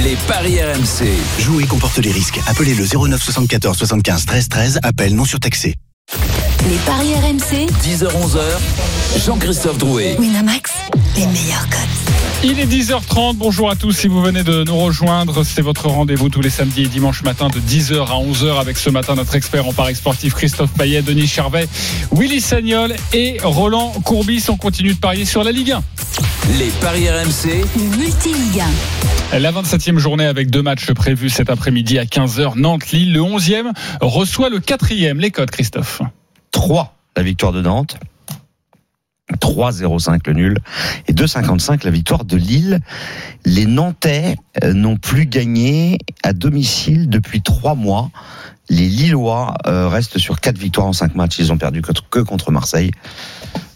[0.04, 1.08] Les paris RMC.
[1.40, 2.40] Jouer comporte les risques.
[2.46, 4.80] Appelez le 09 74 75 13 13.
[4.82, 5.74] Appel non surtaxé.
[6.68, 7.66] Les paris RMC.
[7.82, 10.16] 10h-11h, Jean-Christophe Drouet.
[10.18, 10.71] Winamax,
[11.16, 11.92] les meilleurs cotes.
[12.44, 13.36] Il est 10h30.
[13.36, 13.92] Bonjour à tous.
[13.92, 17.48] Si vous venez de nous rejoindre, c'est votre rendez-vous tous les samedis et dimanches matin
[17.48, 21.28] de 10h à 11h avec ce matin notre expert en paris sportif Christophe Payet, Denis
[21.28, 21.68] Charvet,
[22.10, 24.46] Willy Sagnol et Roland Courbis.
[24.48, 25.82] On continue de parier sur la Ligue 1.
[26.58, 27.64] Les paris RMC.
[27.96, 28.62] Multi-Ligue
[29.32, 29.38] 1.
[29.38, 32.58] La 27e journée avec deux matchs prévus cet après-midi à 15h.
[32.58, 35.18] Nantes-Lille, le 11e, reçoit le 4e.
[35.18, 36.02] Les codes, Christophe.
[36.50, 37.96] 3, la victoire de Nantes.
[39.36, 40.58] 3-0-5 le nul
[41.08, 42.80] et 2-55 la victoire de Lille.
[43.44, 48.10] Les Nantais euh, n'ont plus gagné à domicile depuis trois mois.
[48.68, 51.38] Les Lillois euh, restent sur quatre victoires en cinq matchs.
[51.38, 52.92] Ils ont perdu que, que contre Marseille.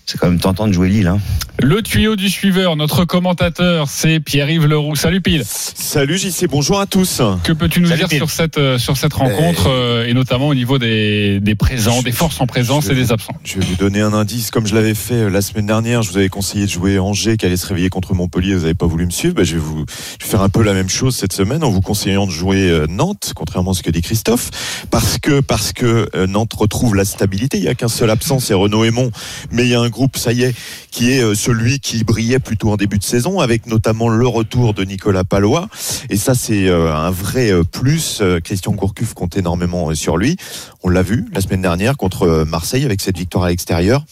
[0.09, 1.09] C'est quand même tentant de jouer Lille.
[1.09, 1.19] Hein.
[1.61, 4.95] Le tuyau du suiveur, notre commentateur, c'est Pierre-Yves Leroux.
[4.95, 5.43] Salut Pile.
[5.45, 7.21] Salut JC, bonjour à tous.
[7.43, 8.19] Que peux-tu nous Salut, dire Pile.
[8.19, 12.05] sur cette, euh, sur cette rencontre euh, et notamment au niveau des, des présents, Je-
[12.05, 13.33] des forces en présence et des absents?
[13.43, 14.53] Je vais vous donner un indice.
[14.53, 17.37] Comme je l'avais fait euh, la semaine dernière, je vous avais conseillé de jouer Angers
[17.37, 18.55] qui allait se réveiller contre Montpellier.
[18.55, 19.35] Vous n'avez pas voulu me suivre.
[19.35, 19.85] Ben, je, vais vous,
[20.21, 22.85] je vais faire un peu la même chose cette semaine en vous conseillant de jouer
[22.89, 24.51] Nantes, contrairement à ce que dit Christophe.
[24.93, 27.57] Parce que, parce que Nantes retrouve la stabilité.
[27.57, 29.11] Il n'y a qu'un seul absent, c'est Renaud Aymon.
[29.51, 30.55] Mais il y a un groupe, ça y est,
[30.91, 34.75] qui est euh, celui qui brillait plutôt en début de saison, avec notamment le retour
[34.75, 35.69] de Nicolas Palois.
[36.11, 38.23] Et ça, c'est euh, un vrai euh, plus.
[38.45, 40.37] Christian Gourcuff compte énormément sur lui.
[40.83, 44.05] On l'a vu la semaine dernière contre Marseille avec cette victoire à l'extérieur.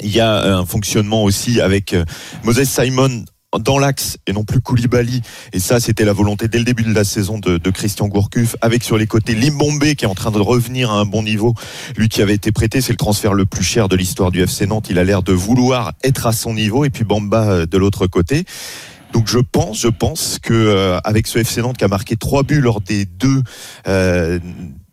[0.00, 1.94] Il y a un fonctionnement aussi avec
[2.44, 3.24] Moses Simon
[3.58, 5.22] dans l'axe et non plus Koulibaly.
[5.52, 8.56] Et ça, c'était la volonté dès le début de la saison de, de Christian Gourcuff,
[8.60, 11.54] avec sur les côtés Limbombe qui est en train de revenir à un bon niveau.
[11.96, 14.66] Lui qui avait été prêté, c'est le transfert le plus cher de l'histoire du FC
[14.66, 14.88] Nantes.
[14.90, 16.84] Il a l'air de vouloir être à son niveau.
[16.84, 18.44] Et puis Bamba euh, de l'autre côté.
[19.12, 22.42] Donc je pense, je pense que euh, avec ce FC Nantes qui a marqué trois
[22.42, 23.42] buts lors des deux
[23.86, 24.38] euh,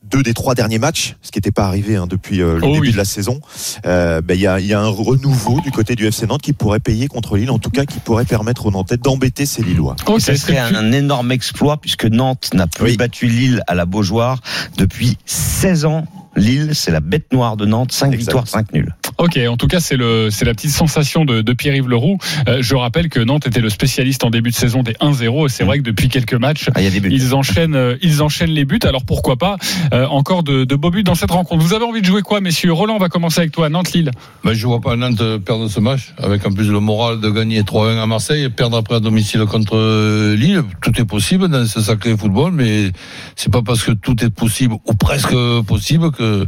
[0.09, 2.73] deux des trois derniers matchs, ce qui n'était pas arrivé hein, depuis euh, le Oh
[2.73, 2.91] début oui.
[2.91, 3.39] de la saison,
[3.85, 6.41] euh, ben, il y, a, il y a un renouveau du côté du FC Nantes
[6.41, 9.61] qui pourrait payer contre Lille, en tout cas qui pourrait permettre aux Nantais d'embêter ces
[9.63, 9.95] Lillois.
[10.05, 12.97] Ça c'est serait un, énorme exploit puisque Nantes n'a plus Oui.
[12.97, 14.41] battu Lille à la Beaujoire
[14.77, 16.05] depuis 16 ans.
[16.35, 18.17] Lille, c'est la bête noire de Nantes, 5 Exact.
[18.19, 18.95] victoires, 5 nuls.
[19.17, 22.17] Ok, en tout cas, c'est le, c'est la petite sensation de, de Pierre-Yves Leroux.
[22.47, 25.49] Euh, je rappelle que Nantes était le spécialiste en début de saison des 1-0 et
[25.49, 28.79] c'est vrai que depuis quelques matchs, Ah, ils enchaînent, euh, ils enchaînent les buts.
[28.83, 29.57] Alors pourquoi pas
[29.93, 31.61] euh, encore de, de beaux buts dans cette rencontre.
[31.63, 32.71] Vous avez envie de jouer quoi, messieurs?
[32.71, 33.67] Roland, on va commencer avec toi.
[33.69, 34.11] Nantes-Lille.
[34.45, 37.61] Ben, je vois pas Nantes perdre ce match, avec en plus le moral de gagner
[37.63, 40.63] 3-1 à Marseille et perdre après à domicile contre Lille.
[40.81, 42.91] Tout est possible dans ce sacré football, mais
[43.35, 45.35] c'est pas parce que tout est possible, ou presque
[45.67, 46.45] possible, que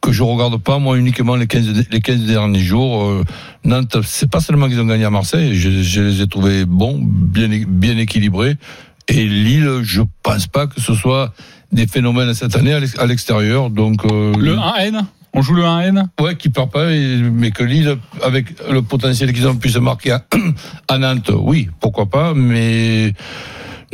[0.00, 3.04] que je regarde pas, moi, uniquement les 15, les 15 derniers jours.
[3.04, 3.24] Euh,
[3.64, 7.00] Nantes, c'est pas seulement qu'ils ont gagné à Marseille, je, je les ai trouvés bons,
[7.02, 8.56] bien, bien équilibrés.
[9.08, 11.32] Et Lille, je pense pas que ce soit
[11.72, 13.70] des phénomènes cette année à l'ex- à l'extérieur.
[13.70, 17.96] Donc, euh, Le 1N On joue le 1N Ouais, qui perd pas, mais que Lille,
[18.22, 20.26] avec le potentiel qu'ils ont pu se marquer à,
[20.88, 23.14] à Nantes, oui, pourquoi pas, mais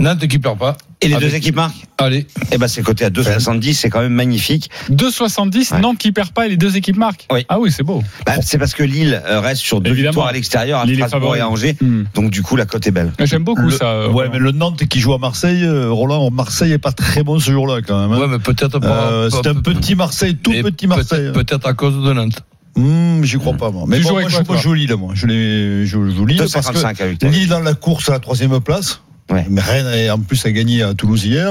[0.01, 0.77] Nantes qui perd pas.
[1.03, 4.01] Et les Avec- deux équipes marquent Allez, Eh ben, c'est coté à 2,70, c'est quand
[4.01, 4.71] même magnifique.
[4.91, 5.81] 2,70, Ouais.
[5.81, 7.27] Nantes qui perd pas et les deux équipes marquent.
[7.33, 7.45] Oui.
[7.49, 8.03] Ah oui, c'est beau.
[8.27, 10.11] Bah, c'est parce que Lille euh, reste sur deux Évidemment.
[10.13, 11.77] victoires à l'extérieur, à Strasbourg et à Angers.
[11.81, 12.05] Hmm.
[12.15, 13.13] Donc, du coup, la cote est belle.
[13.21, 13.87] J'aime beaucoup Le- ça.
[13.87, 17.23] euh, Ouais, mais le Nantes qui joue à Marseille, euh, Roland, Marseille est pas très
[17.23, 18.13] bon ce jour-là quand même.
[18.13, 18.21] hein.
[18.21, 19.11] ouais, mais peut-être pas.
[19.13, 21.31] Euh, c'est un petit Marseille, tout et petit Marseille.
[21.33, 22.43] Peut-être peut-être à cause de Nantes.
[22.77, 23.85] Hum, J'y crois pas moi.
[23.89, 25.13] Mais bon, moi, avec je, quoi, moi, je joue Lille, moi.
[25.15, 27.29] Je, l'ai- je joue Lille parce que 2,55 avec toi.
[27.29, 29.01] Lille dans la course à la troisième place.
[29.31, 29.47] Ouais.
[29.49, 31.51] Mais Rennes est- en plus a gagné à Toulouse hier.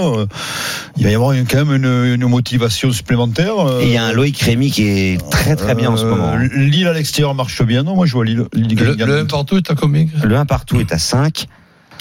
[0.97, 3.57] Il va y avoir quand même une, une motivation supplémentaire.
[3.59, 6.05] Euh, Et il y a un Loïc Rémy qui est très très bien en ce
[6.05, 6.35] euh, moment.
[6.55, 7.83] Lille à l'extérieur marche bien.
[7.83, 8.45] Non, moi je vois Lille.
[8.53, 11.45] Lille le 1 partout est à combien Le 1 partout est à 5.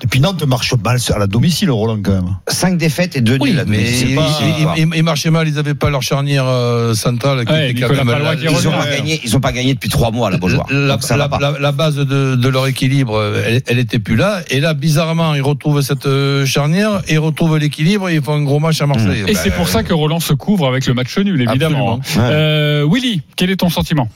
[0.03, 2.37] Et puis Nantes marche mal à la domicile, Roland, quand même.
[2.47, 3.65] 5 défaites et 2 Oui, nuls.
[3.67, 4.39] mais ils, pas-
[4.77, 7.81] ils- ils- ils marchaient mal, ils n'avaient pas leur charnière euh, centrale qui Ouais, était
[7.81, 10.29] quand même la- Ils ont revient, pas gagné, ils ont pas gagné depuis 3 mois
[10.29, 10.67] à la Beaujoire.
[10.71, 14.43] La, base de, de leur équilibre, elle, elle était plus là.
[14.51, 18.43] Et là, bizarrement, ils retrouvent cette euh, charnière, ils retrouvent l'équilibre et ils font un
[18.45, 19.23] gros match à Marseille.
[19.27, 21.99] Et Ben, c'est pour ça que Roland se couvre avec le match nul, évidemment.
[22.19, 24.09] Euh, Willy, quel est ton sentiment?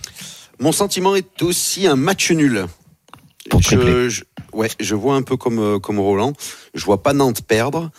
[0.61, 2.66] Mon sentiment est aussi un match nul.
[3.62, 4.22] Je,
[4.53, 6.33] ouais, je vois un peu comme, euh, comme Roland.
[6.75, 7.90] Je vois pas Nantes perdre.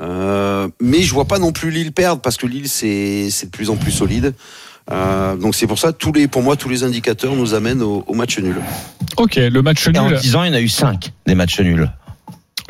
[0.00, 3.50] Euh, mais je vois pas non plus Lille perdre parce que Lille c'est c'est de
[3.50, 4.34] plus en plus solide.
[4.90, 8.04] Euh, donc c'est pour ça tous les pour moi tous les indicateurs nous amènent au,
[8.06, 8.56] au match nul.
[9.16, 10.18] Ok, le match Et en nul.
[10.18, 11.90] 10 ans, il y en a eu 5 des matchs nuls.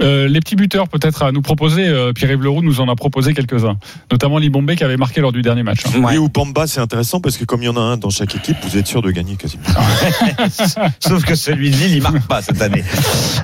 [0.02, 1.86] Euh, les petits buteurs peut-être à nous proposer.
[1.88, 3.76] euh, Pierre-Yves Leroux nous en a proposé quelques-uns,
[4.10, 5.80] notamment Libombé qui avait marqué lors du dernier match.
[5.86, 5.98] hein.
[6.00, 6.12] Ouais.
[6.12, 8.34] Oui, ou Pamba, c'est intéressant parce que comme il y en a un dans chaque
[8.34, 9.62] équipe, vous êtes sûr de gagner quasiment.
[11.00, 12.84] Sauf que celui de Lille, il marque pas cette année.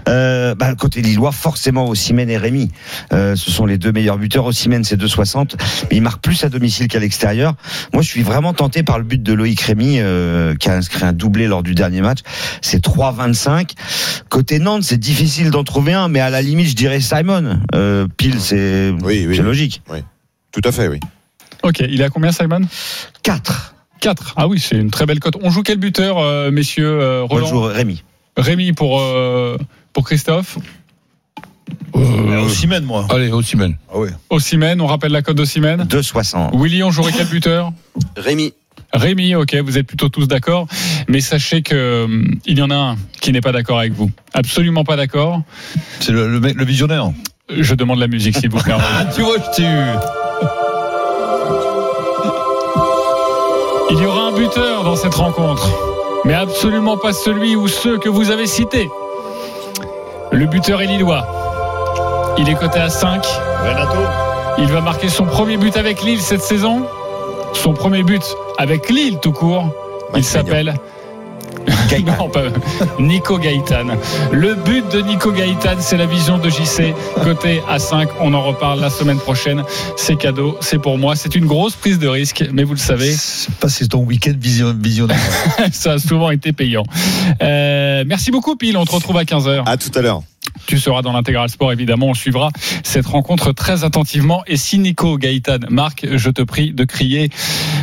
[0.08, 2.70] Euh, bah, côté Lillois, forcément, Ossimène et Rémy.
[3.12, 4.46] Euh, ce sont les deux meilleurs buteurs.
[4.46, 5.54] Ossimène, c'est 2,60.
[5.90, 7.54] Mais il marque plus à domicile qu'à l'extérieur.
[7.92, 11.04] Moi, je suis vraiment tenté par le but de Loïc Rémy, euh, qui a inscrit
[11.04, 12.20] un doublé lors du dernier match.
[12.62, 13.70] C'est 3,25.
[14.28, 17.60] Côté Nantes, c'est difficile d'en trouver un, mais à la limite, je dirais Simon.
[17.74, 19.36] Euh, pile, c'est Oui, oui.
[19.36, 19.82] c'est logique.
[20.52, 21.00] Tout à fait, oui.
[21.62, 22.60] Ok, il est à combien Simon?
[23.22, 23.74] 4.
[24.00, 24.34] 4.
[24.36, 25.36] Ah oui, c'est une très belle cote.
[25.42, 28.02] On joue quel buteur, euh, messieurs euh, Roland joue Rémy.
[28.36, 29.56] Rémi pour, euh,
[29.92, 30.58] pour Christophe?
[31.96, 33.06] euh, moi.
[33.10, 33.76] Allez, au Simen.
[33.92, 34.10] Ah ouais.
[34.30, 35.82] Ossimène, on rappelle la cote d'Ossimène.
[35.84, 36.50] 2,60.
[36.60, 37.72] Willy, on jouerait quel buteur?
[38.16, 38.52] Rémi,
[38.96, 40.66] Rémi, ok, vous êtes plutôt tous d'accord,
[41.08, 44.10] mais sachez que hum, il y en a un qui n'est pas d'accord avec vous.
[44.34, 45.42] Absolument pas d'accord.
[46.00, 47.10] C'est le, le, mec- le visionnaire.
[47.48, 48.74] Je demande la musique, s'il vous plaît.
[49.14, 49.62] tu vois, eu.
[53.90, 55.68] Il y aura un buteur dans cette rencontre,
[56.24, 58.88] mais absolument pas celui ou ceux que vous avez cités.
[60.32, 62.34] Le buteur est lillois.
[62.38, 63.24] Il est coté à 5.
[63.64, 63.98] Renato.
[64.58, 66.82] Il va marquer son premier but avec Lille cette saison.
[67.54, 68.22] Son premier but
[68.58, 69.68] avec Lille tout court.
[70.16, 70.74] Il s'appelle
[72.04, 72.42] Non, pas-
[72.98, 73.86] Nico Gaëtan.
[74.32, 76.94] Le but de Nico Gaëtan, c'est la vision de JC.
[77.24, 79.62] Côté à 5, on en reparle la semaine prochaine.
[79.96, 81.16] C'est cadeau, c'est pour moi.
[81.16, 84.34] C'est une grosse prise de risque, mais vous le savez, C'est pas c'est ton week-end
[84.38, 85.18] vision- visionnaire.
[85.72, 86.84] ça a souvent été payant.
[87.42, 88.76] Euh, merci beaucoup, Pile.
[88.76, 89.62] On te retrouve à 15h.
[89.66, 90.22] À tout à l'heure.
[90.66, 92.08] Tu seras dans l'intégral sport, évidemment.
[92.08, 92.50] On suivra
[92.82, 94.42] cette rencontre très attentivement.
[94.46, 97.30] Et si Nico Gaëtan marque, je te prie de crier,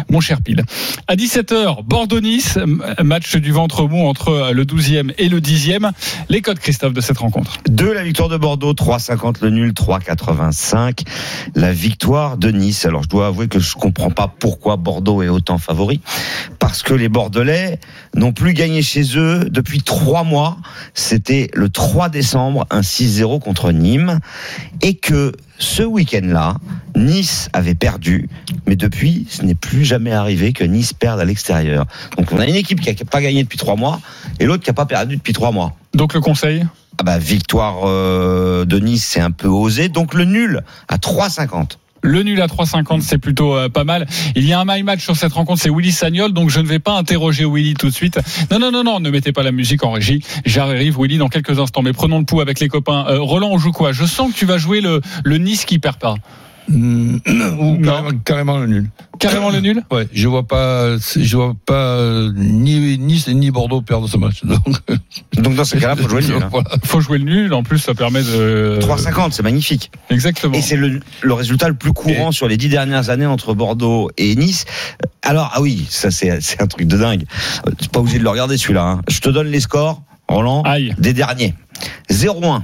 [0.09, 0.63] mon cher Pile.
[1.07, 2.59] À 17h, Bordeaux-Nice,
[3.01, 5.91] match du ventre mou entre le 12e et le 10e.
[6.29, 7.57] Les codes, Christophe, de cette rencontre.
[7.69, 11.01] 2 la victoire de Bordeaux, 3,50 le nul, 3,85
[11.55, 12.85] la victoire de Nice.
[12.85, 16.01] Alors je dois avouer que je comprends pas pourquoi Bordeaux est autant favori,
[16.59, 17.79] parce que les Bordelais
[18.15, 20.57] n'ont plus gagné chez eux depuis trois mois.
[20.93, 24.19] C'était le 3 décembre, un 6-0 contre Nîmes,
[24.81, 26.55] et que ce week-end-là,
[26.95, 28.29] Nice avait perdu,
[28.67, 31.85] mais depuis, ce n'est plus jamais arrivé que Nice perde à l'extérieur.
[32.17, 34.01] Donc on a une équipe qui n'a pas gagné depuis trois mois,
[34.39, 35.75] et l'autre qui n'a pas perdu depuis trois mois.
[35.93, 36.65] Donc le conseil?
[36.99, 39.89] Ah bah, victoire euh, de Nice, c'est un peu osé.
[39.89, 41.77] Donc le nul à 3,50.
[42.03, 44.05] Le nul à 3,50, c'est plutôt euh, pas mal.
[44.35, 46.67] Il y a un my match sur cette rencontre, c'est Willy Sagnol, donc je ne
[46.67, 48.19] vais pas interroger Willy tout de suite.
[48.51, 50.21] Non, non, non, non, ne mettez pas la musique en régie.
[50.45, 51.81] J'arrive, Willy, dans quelques instants.
[51.81, 53.05] Mais prenons le pouls avec les copains.
[53.07, 53.93] Euh, Roland, on joue quoi?
[53.93, 56.15] Je sens que tu vas jouer le, le Nice qui perd pas.
[56.69, 57.17] Mm,
[57.59, 57.81] Ou Non.
[57.81, 58.89] carrément, carrément le nul.
[59.19, 59.83] Carrément le nul?
[59.91, 64.43] Ouais, je vois pas, je vois pas euh, ni Nice ni Bordeaux perdre ce match.
[64.45, 64.61] Donc,
[65.37, 66.43] Donc dans ce cas-là, faut jouer le nul.
[66.43, 66.49] hein.
[66.51, 66.69] Voilà.
[66.85, 67.53] faut jouer le nul.
[67.53, 68.79] En plus, ça permet de.
[68.81, 69.91] 3,50, c'est magnifique.
[70.09, 70.53] Exactement.
[70.53, 74.09] Et c'est le, le résultat le plus courant sur les dix dernières années entre Bordeaux
[74.17, 74.65] et Nice.
[75.21, 77.23] Alors, ah oui, ça c'est c'est un truc de dingue.
[77.79, 78.83] Tu pas obligé de le regarder celui-là.
[78.85, 79.01] hein.
[79.09, 80.93] Je te donne les scores, Roland, Aïe.
[80.97, 81.53] des derniers.
[82.09, 82.61] 0-1,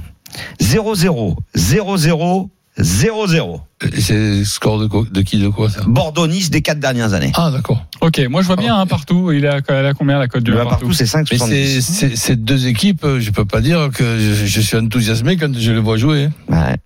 [0.60, 2.48] 0-0, 0-0,
[2.82, 3.60] 0-0.
[3.98, 7.32] C'est le score de, quoi- de qui, de quoi ça Bordeaux-Nice des quatre dernières années.
[7.34, 7.84] Ah, d'accord.
[8.00, 9.32] Ok, moi je vois bien un partout.
[9.32, 11.36] Il a, elle a combien la cote du un partout, c'est Mais 5,70.
[11.38, 15.36] c'est, c'est, ces deux équipes, euh, je peux pas dire que je, je suis enthousiasmé
[15.36, 16.28] quand je les vois jouer.
[16.50, 16.54] hein.
[16.68, 16.76] Ouais.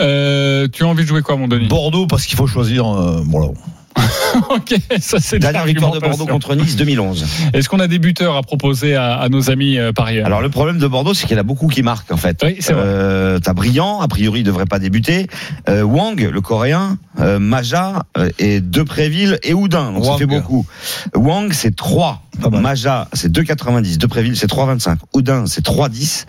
[0.00, 1.66] Euh, tu as envie de jouer quoi, mon Denis?
[1.68, 2.86] Bordeaux, parce qu'il faut choisir.
[2.86, 3.48] euh, voilà.
[4.50, 7.26] Ok, ça c'est Dernière victoire de Bordeaux contre Nice 2011.
[7.52, 10.50] Est-ce qu'on a des buteurs à proposer à, à nos amis euh, parieurs Alors le
[10.50, 12.40] problème de Bordeaux, c'est qu'il y en a beaucoup qui marquent en fait.
[12.44, 12.82] Oui, c'est vrai.
[12.84, 15.26] Euh, T'as Brillant, a priori il devrait pas débuter.
[15.68, 19.92] Euh, Wang, le Coréen, euh, Maja euh, et Depréville et Houdin.
[19.92, 20.18] Donc ça Wang.
[20.18, 20.66] fait beaucoup.
[21.14, 22.22] Wang c'est 3.
[22.40, 22.60] Pas mal.
[22.60, 23.98] Maja c'est 2,90.
[23.98, 24.98] Depréville c'est 3,25.
[25.14, 26.26] Houdin c'est 3,10.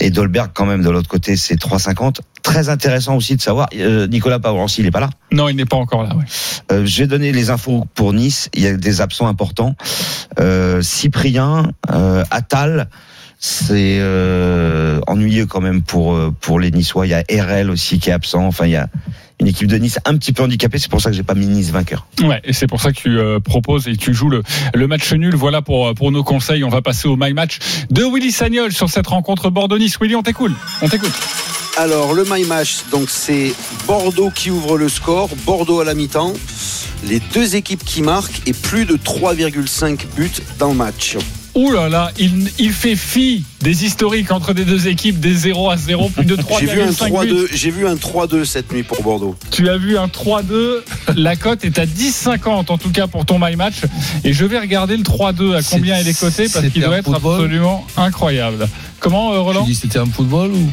[0.00, 2.16] Et Dolberg quand même de l'autre côté c'est 3,50.
[2.46, 3.68] Très intéressant aussi de savoir.
[3.74, 5.10] euh, Nicolas Pavrancy il est pas là.
[5.32, 6.14] Non, il n'est pas encore là.
[6.14, 6.24] ouais.
[6.70, 8.48] Euh, je vais donner les infos pour Nice.
[8.54, 9.74] Il y a des absents importants.
[10.38, 12.88] Euh, Cyprien, euh, Attal,
[13.38, 17.06] c'est euh, ennuyeux quand même pour euh, pour les Niçois.
[17.06, 18.46] Il y a RL aussi qui est absent.
[18.46, 18.88] Enfin, il y a
[19.38, 20.78] une équipe de Nice un petit peu handicapée.
[20.78, 22.06] C'est pour ça que j'ai pas mis Nice vainqueur.
[22.22, 24.42] Ouais, et c'est pour ça que tu euh, proposes et tu joues le,
[24.74, 25.34] le match nul.
[25.36, 26.64] Voilà pour, pour nos conseils.
[26.64, 27.58] On va passer au My Match
[27.90, 29.98] de Willy Sagnol sur cette rencontre Bordeaux-Nice.
[30.00, 30.52] Willy, on t'écoute.
[30.80, 31.12] On t'écoute.
[31.78, 33.52] Alors, le My Match, donc c'est
[33.86, 36.32] Bordeaux qui ouvre le score, Bordeaux à la mi-temps,
[37.04, 41.18] les deux équipes qui marquent et plus de 3,5 buts dans le match.
[41.56, 45.70] Ouh là là, il, il fait fi des historiques entre des deux équipes, des 0
[45.70, 47.32] à 0, plus de 3,5 J'ai vu un buts.
[47.32, 49.34] 3-2, j'ai vu un 3-2 cette nuit pour Bordeaux.
[49.50, 50.82] Tu as vu un 3-2.
[51.16, 53.76] La cote est à 10,50 en tout cas pour ton My Match.
[54.22, 57.10] Et je vais regarder le 3-2 à combien il est coté parce qu'il doit être
[57.10, 58.68] football absolument incroyable.
[59.00, 59.64] Comment, euh, Roland?
[59.64, 60.70] Tu dis c'était un football ou?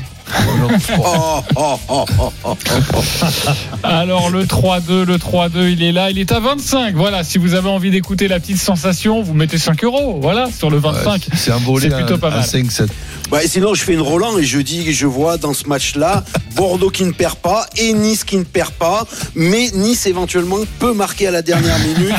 [3.84, 6.96] Alors le 3-2, le 3-2, il est là, il est à 25.
[6.96, 10.20] Voilà, si vous avez envie d'écouter la petite sensation, vous mettez 5 euros.
[10.22, 11.28] Voilà, sur le 25.
[11.36, 12.42] C'est un volet C'est plutôt pas à mal.
[12.46, 12.88] 5-7.
[13.32, 15.68] Bah, et sinon, je fais une Roland et je dis que je vois dans ce
[15.68, 16.24] match-là
[16.56, 20.94] Bordeaux qui ne perd pas et Nice qui ne perd pas, mais Nice éventuellement peut
[20.94, 22.14] marquer à la dernière minute.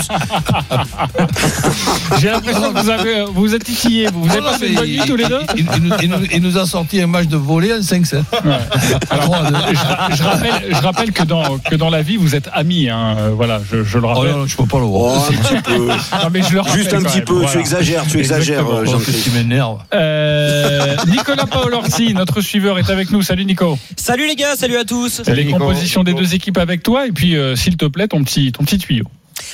[2.20, 4.08] J'ai l'impression que vous, avez, vous êtes titillés.
[4.12, 6.08] Vous, vous avez Non, passé une bonne nuit tous les deux il, il nous- il
[6.10, 8.22] nous, il nous a sorti un match de volet en 5-7.
[8.32, 12.88] je, je rappelle, je rappelle que dans, que dans la vie, vous êtes amis.
[12.88, 13.16] hein.
[13.18, 14.32] Euh, Voilà, je, je le Oh rappelle.
[14.32, 15.24] non, je peux pas le Oh, voir.
[15.28, 15.86] un petit peu.
[16.22, 17.50] Non, mais je le rappelle Juste un petit peu, Voilà.
[17.52, 19.78] tu exagères, tu exagères, euh, Oh, que tu m'énerves.
[19.94, 23.22] Euh, Nicolas Paolorsi, notre suiveur, est avec nous.
[23.22, 23.78] Salut Nico.
[23.96, 25.22] Salut les gars, salut à tous.
[25.26, 28.52] Les compositions des deux équipes avec toi et puis, euh, s'il te plaît, ton petit,
[28.52, 29.04] ton petit tuyau.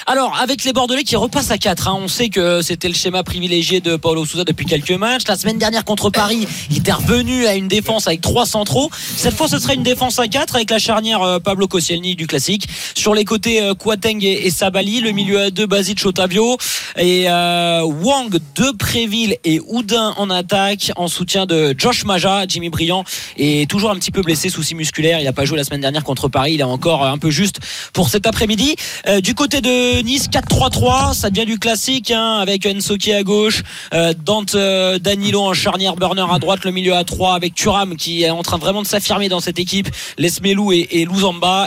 [0.07, 3.22] Alors, avec les Bordelais qui repassent à 4, hein, on sait que c'était le schéma
[3.22, 5.22] privilégié de Paulo Souza depuis quelques matchs.
[5.29, 8.90] La semaine dernière contre Paris, il était revenu à une défense avec trois centraux.
[9.16, 12.26] Cette fois, ce serait une défense à 4 avec la charnière euh, Pablo Koscielny du
[12.26, 12.68] classique.
[12.94, 15.00] Sur les côtés, euh, Kouateng et, Sabali.
[15.00, 16.57] Le milieu à deux, Basic, Otavio.
[16.96, 22.44] Et euh, Wang, De Préville et Houdin en attaque en soutien de Josh Maja.
[22.48, 23.05] Jimmy Briand
[23.37, 25.20] est toujours un petit peu blessé, souci musculaire.
[25.20, 26.55] Il n'a pas joué la semaine dernière contre Paris.
[26.55, 27.61] Il est encore un peu juste
[27.92, 28.76] pour cet après-midi.
[29.22, 33.62] Du côté de Nice, 4-3-3, ça devient du classique hein, avec Ensoki à gauche,
[33.95, 37.97] euh, Dante euh, Danilo en charnière burner à droite, le milieu à 3 avec Thuram
[37.97, 39.88] qui est en train vraiment de s'affirmer dans cette équipe,
[40.19, 41.07] Lesmelou et, et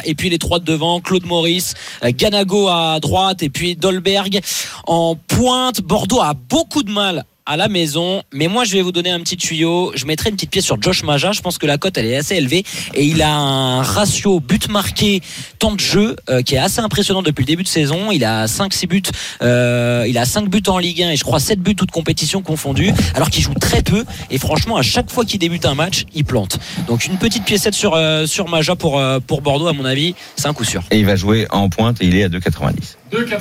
[0.05, 1.73] et puis les trois de devant, Claude Maurice,
[2.03, 4.39] euh, Ganago à droite, et puis Dolberg
[4.87, 5.81] en pointe.
[5.81, 8.23] Bordeaux a beaucoup de mal à la maison.
[8.33, 9.91] Mais moi, je vais vous donner un petit tuyau.
[9.95, 11.31] Je mettrai une petite pièce sur Josh Maja.
[11.31, 12.63] Je pense que la cote, elle est assez élevée.
[12.93, 15.21] Et il a un ratio but marqué,
[15.59, 18.11] temps de jeu, euh, qui est assez impressionnant depuis le début de saison.
[18.11, 19.01] Il a 5-6 buts.
[19.41, 22.41] euh, il a 5 buts en Ligue 1 et je crois 7 buts toutes compétitions
[22.41, 22.91] confondues.
[23.15, 24.05] Alors qu'il joue très peu.
[24.31, 26.59] Et franchement, à chaque fois qu'il débute un match, il plante.
[26.87, 30.15] Donc une petite piécette sur, euh, sur Maja pour, euh, pour Bordeaux, à mon avis,
[30.35, 30.83] c'est un coup sûr.
[30.91, 32.97] Et il va jouer en pointe et il est à 2,90.
[33.11, 33.37] 2,80.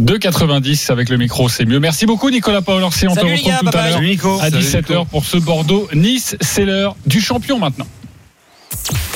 [0.00, 1.80] 2,90 avec le micro, c'est mieux.
[1.80, 3.06] Merci beaucoup Nicolas Paolorsi.
[3.06, 6.36] On te Salut retrouve gars, tout bye à l'heure à Salut 17h pour ce Bordeaux-Nice.
[6.40, 7.86] C'est l'heure du champion maintenant.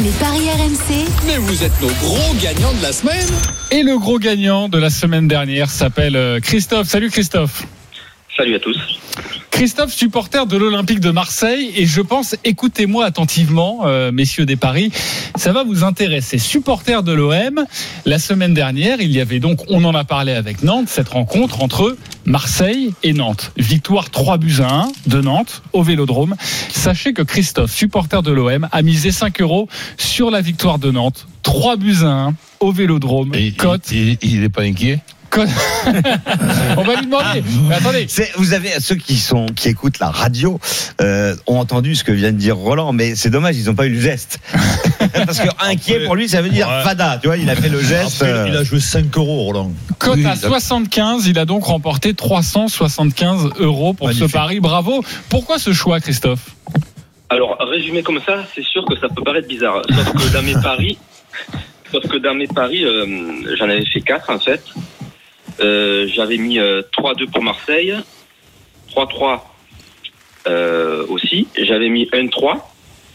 [0.01, 3.29] Les paris RMC, Mais vous êtes nos gros gagnants de la semaine.
[3.71, 6.89] Et le gros gagnant de la semaine dernière s'appelle euh, Christophe.
[6.89, 7.65] Salut Christophe.
[8.37, 8.77] Salut à tous.
[9.53, 14.90] Christophe, supporter de l'Olympique de Marseille, et je pense, écoutez-moi attentivement, euh, messieurs des paris,
[15.37, 16.38] ça va vous intéresser.
[16.38, 17.64] Supporter de l'OM,
[18.05, 21.62] la semaine dernière, il y avait donc, on en a parlé avec Nantes, cette rencontre
[21.62, 23.53] entre Marseille et Nantes.
[23.57, 26.35] Victoire 3 buts à 1 de Nantes au Vélodrome.
[26.70, 31.29] Sachez que Christophe, supporter de l'OM, a misé 5 euros sur la victoire de Nantes.
[31.44, 33.33] 3 buts à 1 au Vélodrome.
[33.35, 33.92] Et Cote.
[33.92, 34.99] il, il est pas inquiet?
[36.77, 37.42] on va lui demander.
[37.68, 38.07] Mais attendez.
[38.37, 40.59] Vous avez ceux qui sont qui écoutent la radio
[41.01, 43.87] euh, ont entendu ce que vient de dire Roland, mais c'est dommage, ils n'ont pas
[43.87, 44.38] eu le geste.
[45.27, 46.83] Parce que inquiet pour lui, ça veut dire Ouais.
[46.83, 47.18] fada.
[47.20, 48.23] Tu vois, il a fait le geste.
[48.23, 49.73] Après, euh, il a joué 5 euros, Roland.
[49.99, 50.51] Cote Oui, à d'accord.
[50.51, 54.29] 75, il a donc remporté 375 euros pour Magnifique.
[54.29, 54.61] ce pari.
[54.61, 55.03] Bravo.
[55.29, 56.55] Pourquoi ce choix, Christophe?
[57.31, 59.83] Alors, résumé comme ça, c'est sûr que ça peut paraître bizarre.
[59.88, 60.99] Sauf que dans mes paris,
[61.92, 63.07] sauf que dans mes paris, euh,
[63.59, 64.62] j'en avais fait 4 en fait.
[65.61, 67.95] Euh, J'avais mis euh, 3-2 pour Marseille,
[68.95, 69.40] 3-3
[70.47, 71.47] euh, aussi.
[71.61, 72.59] J'avais mis 1-3,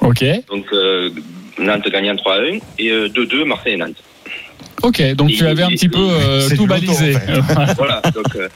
[0.02, 0.23] Ok.
[0.49, 1.10] donc euh,
[1.58, 4.02] Nantes gagnant 3-1, et euh, 2-2 Marseille et Nantes.
[4.82, 7.15] Ok, donc Et- tu avais un et- petit peu euh, tout balisé.
[7.15, 8.36] en Voilà, donc.
[8.36, 8.47] euh,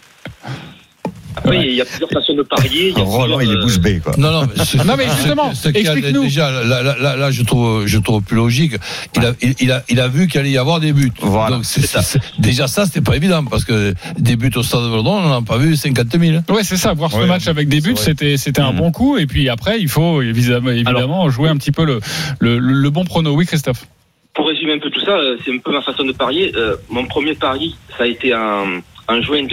[1.43, 2.89] après, il y a plusieurs façons de parier.
[2.89, 4.13] il y a Roland, il est bouche bée, quoi.
[4.17, 6.23] Non, non, mais, ce- Non, mais justement, ce qu'il y a explique-nous.
[6.23, 8.73] Déjà, là, là, là, là, je trouve, je trouve plus logique.
[9.15, 11.11] Il a, il, il a, il a vu qu'il allait y avoir des buts.
[11.21, 12.19] Voilà, Donc, c'est- c'est ça.
[12.39, 15.37] déjà ça, c'était pas évident parce que des buts au stade de Verdon, on n'en
[15.37, 16.37] a pas vu 50 000.
[16.49, 16.93] Ouais, c'est ça.
[16.93, 18.77] Voir ce Ouais, match avec des buts, c'était c'était un Mhm.
[18.79, 19.17] bon coup.
[19.17, 21.99] Et puis après, il faut évidemment, évidemment jouer un petit peu le,
[22.39, 23.33] le, le bon prono.
[23.35, 23.85] Oui, Christophe.
[24.33, 26.51] Pour résumer un peu tout ça, euh, c'est un peu ma façon de parier.
[26.55, 28.65] Euh, mon premier pari, ça a été en,
[29.07, 29.45] en juin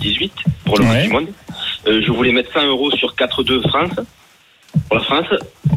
[0.00, 0.32] 2018
[0.64, 1.02] pour le Ouais.
[1.04, 1.28] Du Monde.
[1.86, 3.92] euh, je voulais mettre 100 euros sur 4-2 France,
[4.88, 5.26] pour la France.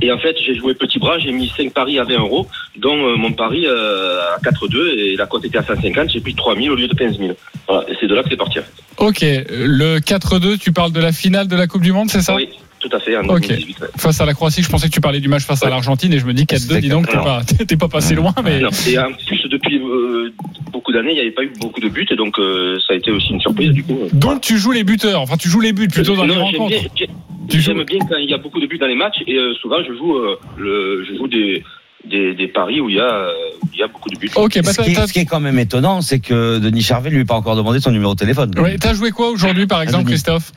[0.02, 2.48] Et en fait, j'ai joué petit bras, j'ai mis 5 paris à 20 euros,
[2.78, 6.36] dont euh, mon pari euh, à 4-2, et la cote était à 150, j'ai pris
[6.36, 7.34] 3 000 au lieu de 15 000.
[7.68, 8.60] Voilà, et c'est de là que c'est parti.
[8.60, 8.72] en fait.
[8.98, 12.36] Ok, le 4-2, tu parles de la finale de la Coupe du Monde, c'est ça?
[12.36, 12.50] Oui,
[12.88, 13.48] tout à fait, en Ok.
[13.48, 13.80] 2018.
[13.82, 13.88] ouais.
[13.98, 16.20] Face à la Croatie, je pensais que tu parlais du match face à l'Argentine et
[16.20, 18.60] je me dis 4-2, dis donc, t'es pas, t'es pas passé loin, mais.
[18.60, 18.70] Non.
[18.88, 20.34] Et en plus, depuis euh,
[20.72, 22.98] beaucoup d'années, il n'y avait pas eu beaucoup de buts, et donc euh, ça a
[22.98, 23.98] été aussi une surprise du coup.
[24.14, 26.76] Donc tu joues les buteurs, enfin tu joues les buts plutôt dans les Non, rencontres.
[26.96, 27.08] bien-
[27.50, 29.78] J'aime bien quand il y a beaucoup de buts dans les matchs, et euh, souvent
[29.88, 31.62] je joue, euh, le, je joue des,
[32.10, 33.32] des, des paris où il y a, euh,
[33.62, 34.30] où il y a beaucoup de buts.
[34.36, 34.42] bah,
[34.74, 37.26] ce, qui est, ce qui est quand même étonnant, c'est que Denis Charvet lui a
[37.26, 38.52] pas encore demandé son numéro de téléphone.
[38.58, 40.14] Ouais, t'as joué quoi aujourd'hui par exemple, Denis.
[40.14, 40.52] Christophe?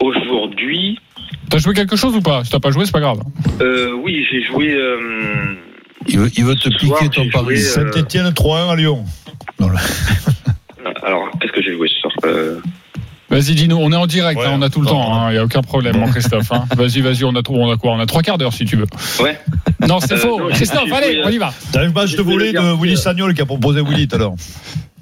[0.00, 0.30] Aujourd'hui,
[1.50, 3.20] T'as joué quelque chose ou pas Si t'as pas joué, c'est pas grave.
[3.60, 4.72] euh, oui, j'ai joué.
[4.72, 5.54] euh,
[6.08, 7.54] Il veut, il veut te soir, piquer ton pari.
[7.56, 9.04] euh, Saint-Etienne 3-1 à Lyon.
[11.02, 12.60] alors, qu'est-ce que j'ai joué ce soir Euh,
[13.30, 15.38] Vas-y, dis-nous, on est en direct, Ouais, hein, on a tout le temps, il y
[15.38, 16.52] a aucun problème, mon Christophe.
[16.52, 16.66] hein.
[16.76, 18.86] Vas-y, vas-y, on a, on a quoi On a trois quarts d'heure si tu veux.
[19.20, 19.38] Ouais.
[19.88, 20.38] Non, c'est Euh, faux.
[20.40, 21.52] non, Christophe, allez, on y va.
[21.72, 24.34] T'as le match de volée de Willy Sagnol qui a proposé Willy tout à l'heure.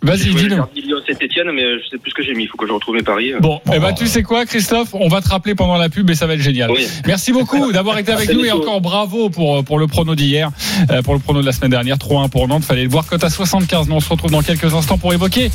[0.03, 0.64] Vas-y, dis-nous.
[1.07, 2.44] Saint-Etienne, mais euh, je sais plus ce que j'ai mis.
[2.44, 3.32] Il faut que je retrouve mes paris.
[3.40, 4.94] Bon, eh ben, tu sais quoi, Christophe?
[4.94, 6.70] On va te rappeler pendant la pub et ça va être génial.
[6.70, 6.86] Oui.
[7.07, 10.50] Merci beaucoup d'avoir été avec nous et encore bravo pour, pour le prono d'hier,
[10.90, 11.96] euh, pour le prono de la semaine dernière.
[11.96, 13.07] 3-1 pour Nantes, fallait le voir.
[13.07, 13.88] Cote à 75.
[13.88, 15.50] Nous, on se retrouve dans quelques instants pour évoquer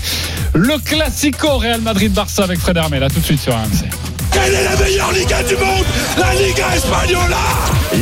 [0.53, 3.03] le Classico Real Madrid-Barça avec Fred Hermel.
[3.03, 3.85] À tout de suite sur RMC.
[4.31, 5.85] Quelle est la meilleure Liga du monde?
[6.17, 7.37] La Liga Espagnola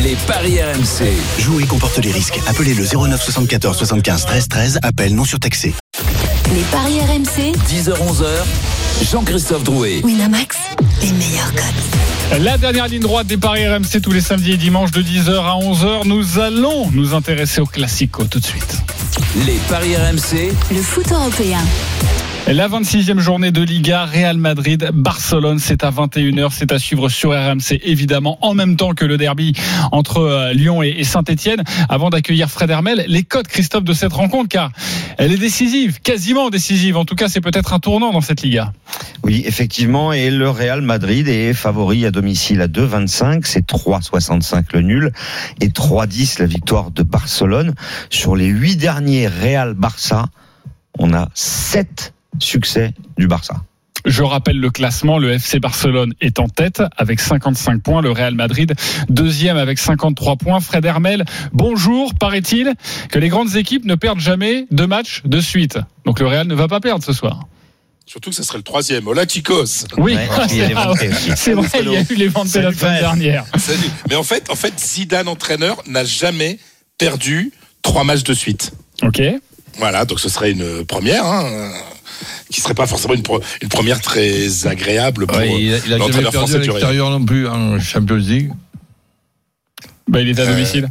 [0.04, 1.14] Les paris RMC.
[1.40, 2.40] Jouer comporte les risques.
[2.48, 4.80] Appelez le 09 74 75 13 13.
[4.84, 5.74] Appel non surtaxé.
[6.56, 7.52] Les paris RMC.
[7.68, 9.12] 10h-11h.
[9.12, 10.00] Jean-Christophe Drouet.
[10.06, 10.56] Winamax,
[11.02, 12.42] les meilleurs codes.
[12.42, 15.60] La dernière ligne droite des paris RMC tous les samedis et dimanches de 10h à
[15.60, 16.08] 11h.
[16.08, 18.78] Nous allons nous intéresser au Classico tout de suite.
[19.46, 20.54] Les paris RMC.
[20.72, 21.60] Le foot européen.
[22.48, 27.32] La 26e journée de Liga, Real Madrid, Barcelone, c'est à 21h, c'est à suivre sur
[27.32, 29.54] RMC évidemment, en même temps que le derby
[29.92, 31.64] entre euh, Lyon et, Saint-Etienne.
[31.90, 34.72] Avant d'accueillir Fred Hermel, les codes, Christophe, de cette rencontre, car
[35.18, 36.98] elle est décisive, quasiment décisive.
[36.98, 38.74] En tout cas, c'est peut-être un tournant dans cette Liga.
[39.24, 44.82] Oui, effectivement, et le Real Madrid est favori à domicile à 2,25, c'est 3,65 le
[44.82, 45.12] nul
[45.62, 47.74] et 3,10 la victoire de Barcelone.
[48.12, 50.28] Sur les huit derniers Real Barça,
[51.00, 53.62] on a 7 succès du Barça.
[54.06, 55.18] Je rappelle le classement.
[55.18, 58.02] Le FC Barcelone est en tête avec 55 points.
[58.02, 58.74] Le Real Madrid
[59.10, 60.60] deuxième avec 53 points.
[60.60, 62.14] Fred Hermel, bonjour.
[62.14, 62.74] Paraît-il
[63.10, 65.80] que les grandes équipes ne perdent jamais deux matchs de suite.
[66.06, 67.48] Donc le Real ne va pas perdre ce soir.
[68.06, 69.08] Surtout que ça serait le troisième.
[69.08, 70.16] Hola, chicos Oui,
[71.36, 73.46] c'est vrai, il y a eu les ventes la semaine dernière.
[73.58, 73.90] Salut.
[74.10, 76.60] Mais en fait, en fait, Zidane, entraîneur, n'a jamais
[77.00, 78.74] perdu trois matchs de suite.
[79.02, 79.22] Ok.
[79.80, 81.72] Voilà, donc ce serait une première, hein,
[82.50, 85.94] qui serait pas forcément une, pro- une première très agréable pour Ouais, il a, il
[85.94, 88.52] a euh, jamais l'entraîneur perdu à l'extérieur non plus en Champions League.
[90.08, 90.90] Bah, il était à Euh, domicile.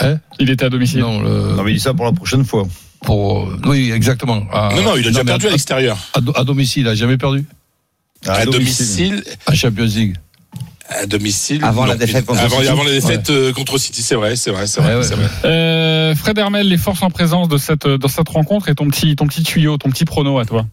[0.00, 1.00] Hein Il était à domicile.
[1.00, 2.66] Non, le- Non, mais il dit ça pour la prochaine fois.
[3.04, 4.42] pour, oui, exactement.
[4.52, 5.98] À- Non, non, il a déjà mais perdu à l'extérieur.
[6.14, 7.44] À, à domicile, il a jamais perdu
[8.26, 10.16] À, domicile, en Champions League.
[10.92, 11.64] À domicile.
[11.64, 12.68] Avant la non, défaite contre avant, City.
[12.68, 14.94] avant la défaite euh, contre City, c'est vrai, c'est vrai, c'est vrai.
[14.94, 15.16] Ouais, ouais, ouais.
[15.16, 15.28] vrai.
[15.44, 19.16] Euh, Fred Hermel, les forces en présence de cette, dans cette rencontre et ton petit,
[19.16, 20.66] ton petit tuyau, ton petit prono à toi.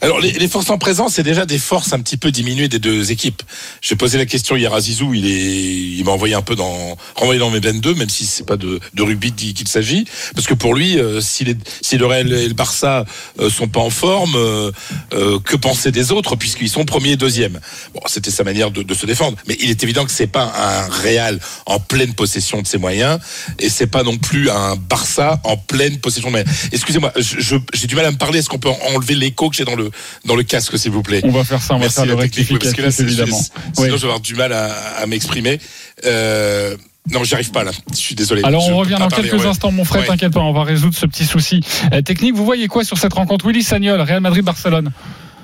[0.00, 2.78] Alors, les, les forces en présence, c'est déjà des forces un petit peu diminuées des
[2.78, 3.42] deux équipes.
[3.80, 7.50] J'ai posé la question hier à Zizou, il m'a envoyé un peu dans, renvoyé dans
[7.50, 10.04] mes 22, même si c'est pas de, de rugby qu'il s'agit.
[10.34, 11.56] Parce que pour lui, euh, si, les,
[11.96, 13.04] le Real et le Barça
[13.40, 14.72] euh, sont pas en forme, euh,
[15.14, 17.60] euh, que penser des autres, puisqu'ils sont premier et deuxième.
[17.94, 19.36] Bon, c'était sa manière de, se défendre.
[19.46, 23.18] Mais il est évident que c'est pas un Real en pleine possession de ses moyens,
[23.58, 26.50] et c'est pas non plus un Barça en pleine possession de moyens.
[26.72, 28.40] Excusez-moi, j'ai du mal à me parler.
[28.40, 29.90] Est-ce qu'on peut enlever l'écho que j'ai dans le,
[30.26, 31.20] dans le casque, s'il vous plaît?
[31.24, 33.36] On va faire ça, on va faire le la technique, parce que là, évidemment.
[33.38, 33.88] Sinon, Oui.
[33.88, 34.66] je vais avoir du mal à,
[35.00, 35.58] à m'exprimer.
[36.04, 36.76] Euh,
[37.10, 37.72] non, j'y arrive pas là.
[37.90, 38.42] Je suis désolé.
[38.44, 39.48] Alors on revient dans parler, quelques ouais.
[39.48, 40.06] instants, mon frère, Ouais.
[40.06, 41.60] t'inquiète pas, on va résoudre ce petit souci
[41.92, 42.34] Euh, technique.
[42.36, 43.46] Vous voyez quoi sur cette rencontre?
[43.46, 44.92] Willy Sagnol, Real Madrid-Barcelone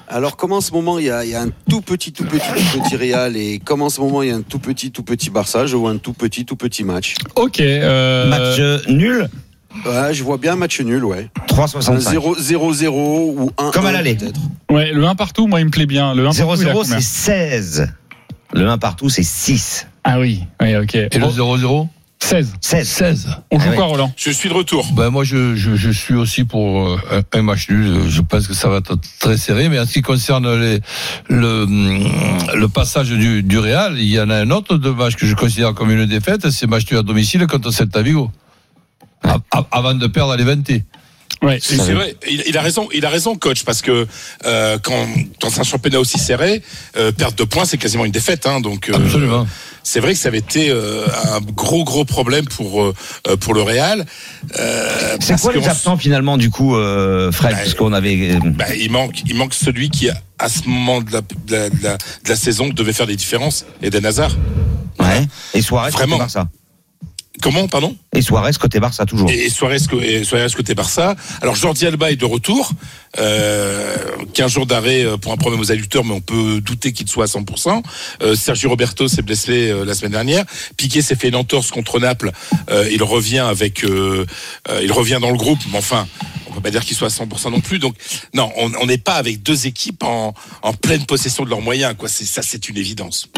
[0.07, 2.24] Alors, comme en ce moment, il y a, il y a un tout petit, tout
[2.24, 4.91] petit, tout petit Real et comme en ce moment, il y a un tout petit,
[4.93, 7.14] tout petit Barça, je vois un tout petit, tout petit match.
[7.34, 7.59] Ok.
[7.61, 9.28] euh, Match nul,
[9.86, 11.28] Ouais, je vois bien un match nul, ouais.
[11.42, 12.38] Un 3,65.
[12.40, 14.14] 0-0 ou 1 Comme à l'aller.
[14.14, 14.40] peut-être.
[14.70, 16.14] Ouais, le 1 partout, moi, il me plaît bien.
[16.14, 17.92] Le 1 partout, il a 0-0, combien c'est 16.
[18.54, 19.86] Le 1 partout, c'est 6.
[20.04, 20.94] Ah oui, oui, ok.
[20.94, 21.88] Et le Oh, 0-0
[22.20, 22.54] 16.
[22.60, 22.88] 16.
[22.88, 23.28] 16.
[23.52, 23.76] On joue Ah oui.
[23.76, 24.84] quoi, Roland Je suis de retour.
[24.94, 28.08] Ben moi, je, je, je suis aussi pour euh, un, match nul.
[28.08, 29.68] Je pense que ça va être très serré.
[29.68, 30.80] Mais en ce qui concerne les,
[31.28, 31.64] le,
[32.56, 35.34] le passage du, du Real, il y en a un autre de match que je
[35.36, 36.50] considère comme une défaite.
[36.50, 38.30] C'est match nul à domicile contre Celta Vigo.
[39.72, 40.84] Avant de perdre à l'Eventé.
[41.40, 44.08] Ouais, C'est vrai, il, il a raison, il a raison, coach, parce que
[44.44, 45.06] euh, quand
[45.40, 46.62] dans un championnat aussi serré,
[46.96, 48.44] euh, perdre de points, c'est quasiment une défaite.
[48.46, 49.46] Hein, donc, euh, Absolument.
[49.84, 52.92] c'est vrai que ça avait été euh, un gros gros problème pour euh,
[53.38, 54.04] pour le Real.
[54.58, 57.92] Euh, C'est quoi que les on- absents finalement du coup, euh, Fred Bah, Parce qu'on
[57.92, 58.36] avait.
[58.56, 61.82] bah, il manque, il manque celui qui à ce moment de la, de la, de
[61.84, 63.64] la, de la saison devait faire des différences.
[63.80, 64.32] Eden Hazard.
[64.98, 65.24] Ouais.
[65.54, 66.18] Et Suarez Vraiment.
[66.18, 66.48] Barça.
[67.40, 69.30] Comment, pardon Et Suarez côté Barça toujours.
[69.30, 71.14] Et Suarez, co- et Suarez côté Barça.
[71.40, 72.72] Alors Jordi Alba est de retour.
[73.18, 73.96] Euh,
[74.34, 77.24] 15 jours d'arrêt euh, pour un problème aux adducteurs, mais on peut douter qu'il soit
[77.24, 77.82] à 100%.
[78.22, 80.44] Euh, Sergio Roberto s'est blessé euh, la semaine dernière.
[80.76, 82.32] Piqué s'est fait une entorse contre Naples.
[82.70, 86.06] Euh, il revient avec, il revient dans le groupe, mais enfin.
[86.50, 87.78] On peut pas dire qu'il soit à 100% non plus.
[87.78, 87.94] Donc,
[88.34, 91.94] non, on on n'est pas avec deux équipes en, en pleine possession de leurs moyens.
[91.96, 93.28] Quoi, c'est ça, c'est une évidence.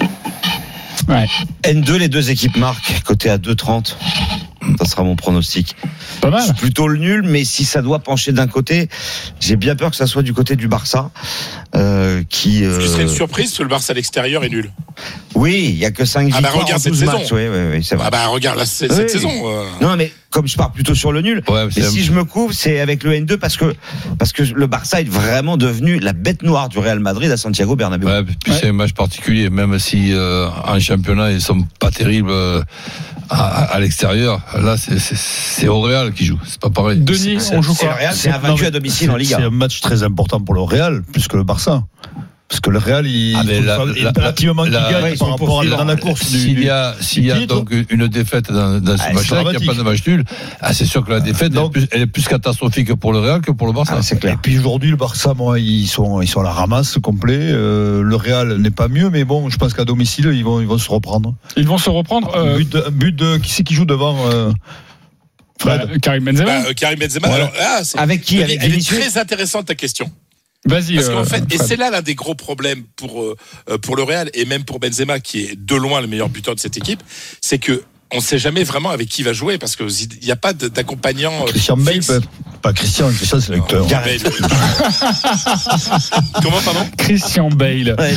[1.11, 1.27] Ouais.
[1.65, 3.97] N2, les deux équipes marquent, côté à 2,30.
[4.79, 5.75] Ça sera mon pronostic.
[6.21, 6.55] Pas mal.
[6.57, 8.89] Plutôt le nul, mais si ça doit pencher d'un côté,
[9.41, 11.11] j'ai bien peur que ça soit du côté du Barça,
[11.75, 12.65] euh, qui.
[12.65, 14.71] euh, Tu serais une surprise que le Barça à l'extérieur est nul.
[15.35, 17.13] Oui, il y a que 5 Ah bah, victoires regarde en cette 12 saison.
[17.13, 17.33] matchs.
[17.33, 18.05] Oui, oui, oui, c'est vrai.
[18.09, 18.97] Ah bah regarde là, c'est- Oui.
[18.97, 19.31] cette saison.
[19.45, 22.25] euh, Non, mais comme je pars plutôt sur le nul, Ouais, mais si je me
[22.25, 23.75] couvre, c'est avec le N2 parce que
[24.19, 27.77] parce que le Barça est vraiment devenu la bête noire du Real Madrid à Santiago
[27.77, 28.09] Bernabéu.
[28.09, 32.31] Ouais, puis c'est un match particulier, même si euh, en championnat ils sont pas terribles
[32.31, 32.63] euh,
[33.31, 34.41] à, à l'extérieur.
[34.59, 36.99] Là, c'est- c'est c'est au Real qui joue, c'est pas pareil.
[36.99, 39.39] Denis, on joue C'est quoi c'est invaincu à domicile en C'est Liga.
[39.47, 41.85] un match très important pour le Real, plus que le Barça.
[42.51, 45.19] Parce que le Real, il Ah, faut la- la- impérativement qu'il la- gagne ouais, ils
[45.19, 46.33] par rapport à dans la course.
[46.33, 47.55] du- S'il y a, s'il y a titre.
[47.55, 50.25] donc une défaite dans, dans ce Ah, match-là, qu'il n'y a pas de match nul,
[50.61, 53.13] ah, c'est sûr que la défaite Donc- elle, est plus, elle est plus catastrophique pour
[53.13, 53.95] le Real que pour le Barça.
[53.97, 54.37] Ah, c'est Et clair.
[54.43, 57.39] puis aujourd'hui, le Barça, moi, ils sont, ils sont à la ramasse complet.
[57.41, 60.67] Euh, le Real n'est pas mieux, mais bon, je pense qu'à domicile, ils vont, ils
[60.67, 61.37] vont se reprendre.
[61.57, 62.35] Ils vont se reprendre.
[62.35, 64.51] Euh, but, de, un but de qui c'est qui joue devant euh,
[65.61, 66.45] Fred bah, Karim Benzema.
[66.47, 67.29] bah, euh, Karim Benzema.
[67.29, 67.35] Ouais.
[67.35, 68.43] Alors, ah, Avec qui?
[68.43, 70.11] Avec Elle est très intéressante ta question.
[70.67, 70.97] Vas-y.
[70.97, 73.37] Parce qu'en euh, fait, et c'est là l'un des gros problèmes pour euh,
[73.71, 76.55] euh, pour le Real et même pour Benzema qui est de loin le meilleur buteur
[76.55, 77.03] de cette équipe,
[77.41, 77.83] c'est que
[78.13, 80.37] on ne sait jamais vraiment avec qui il va jouer parce que il n'y a
[80.37, 81.33] pas d'accompagnant.
[81.43, 82.07] euh, Christian Bale, fixe.
[82.09, 82.21] peut-
[82.63, 83.87] pas Christian, Christian c'est l'acteur.
[83.87, 84.19] Bale.
[86.43, 87.95] Comment pardon Christian Bale.
[87.99, 88.15] Ouais,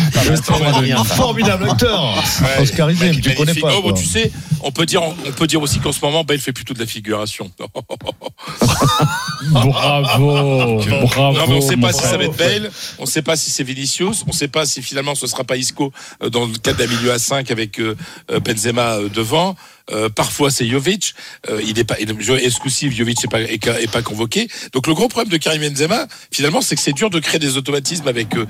[0.81, 1.15] bien, ça.
[1.15, 2.15] Formidable acteur.
[2.41, 3.61] Ouais, Oscarisé, tu connais magnifique.
[3.63, 3.73] pas.
[3.77, 4.31] Oh, bon, tu sais,
[4.61, 6.85] on peut dire, on peut dire aussi qu'en ce moment, Bale fait plutôt de la
[6.85, 7.51] figuration.
[9.51, 10.81] Bravo.
[11.05, 11.33] Bravo.
[11.33, 13.35] Non, mais on ne sait pas si ça va être Bale, on ne sait pas
[13.35, 15.91] si c'est Vinicius, on ne sait pas si finalement ce sera pas Isco
[16.21, 17.95] euh, dans le cadre d'un milieu à 5 avec euh,
[18.43, 19.55] Benzema devant.
[19.91, 21.13] Euh, parfois c'est Jovic,
[21.49, 21.95] euh, il est pas,
[22.67, 24.47] si Jovic n'est pas, est, est pas convoqué.
[24.71, 27.57] Donc le gros problème de Karim Benzema, finalement, c'est que c'est dur de créer des
[27.57, 28.45] automatismes avec euh,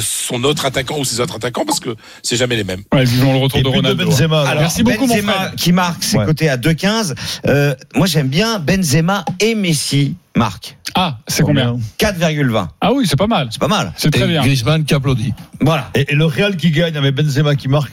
[0.00, 2.82] son autre attaquant ou ses autres attaquants parce que c'est jamais les mêmes.
[2.92, 4.04] Ouais, vivons le retour Et de Ronaldo.
[4.06, 4.42] Benzema.
[4.48, 5.54] Alors, Merci beaucoup, mon Benzema Fred.
[5.56, 6.24] qui marque, c'est Ouais.
[6.24, 7.14] coté à 2,15.
[7.46, 10.76] Euh, moi, j'aime bien Benzema et Messi marquent.
[10.94, 12.68] Ah, c'est combien 4,20.
[12.80, 13.48] Ah oui, c'est pas mal.
[13.50, 13.92] C'est pas mal.
[13.96, 14.40] C'est très Et bien.
[14.40, 15.34] Griezmann qui applaudit.
[15.60, 15.90] Voilà.
[15.94, 17.92] Et, et le Real qui gagne avec Benzema qui marque.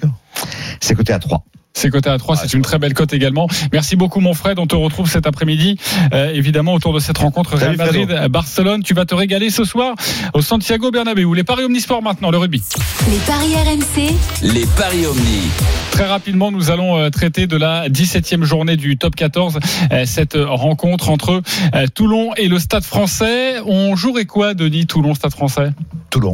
[0.80, 1.44] C'est coté à 3.
[1.76, 3.48] C'est coté à 3, c'est une très belle cote également.
[3.74, 5.78] Merci beaucoup mon Fred, on te retrouve cet après-midi
[6.14, 8.14] euh, évidemment autour de cette rencontre Real Salut, Fredo.
[8.14, 9.94] Madrid Barcelone, tu vas te régaler ce soir
[10.34, 11.34] au Santiago Bernabéu.
[11.34, 12.64] Les paris omnisport maintenant, le rugby.
[13.10, 15.50] Les paris RMC, Les paris Omni.
[15.92, 19.60] Très rapidement, nous allons euh, traiter de la 17e journée du top 14,
[19.92, 21.42] euh, cette rencontre entre
[21.94, 23.60] Toulon et le Stade français.
[23.66, 25.72] On jouerait quoi Denis Toulon Stade français?
[26.10, 26.32] Toulon.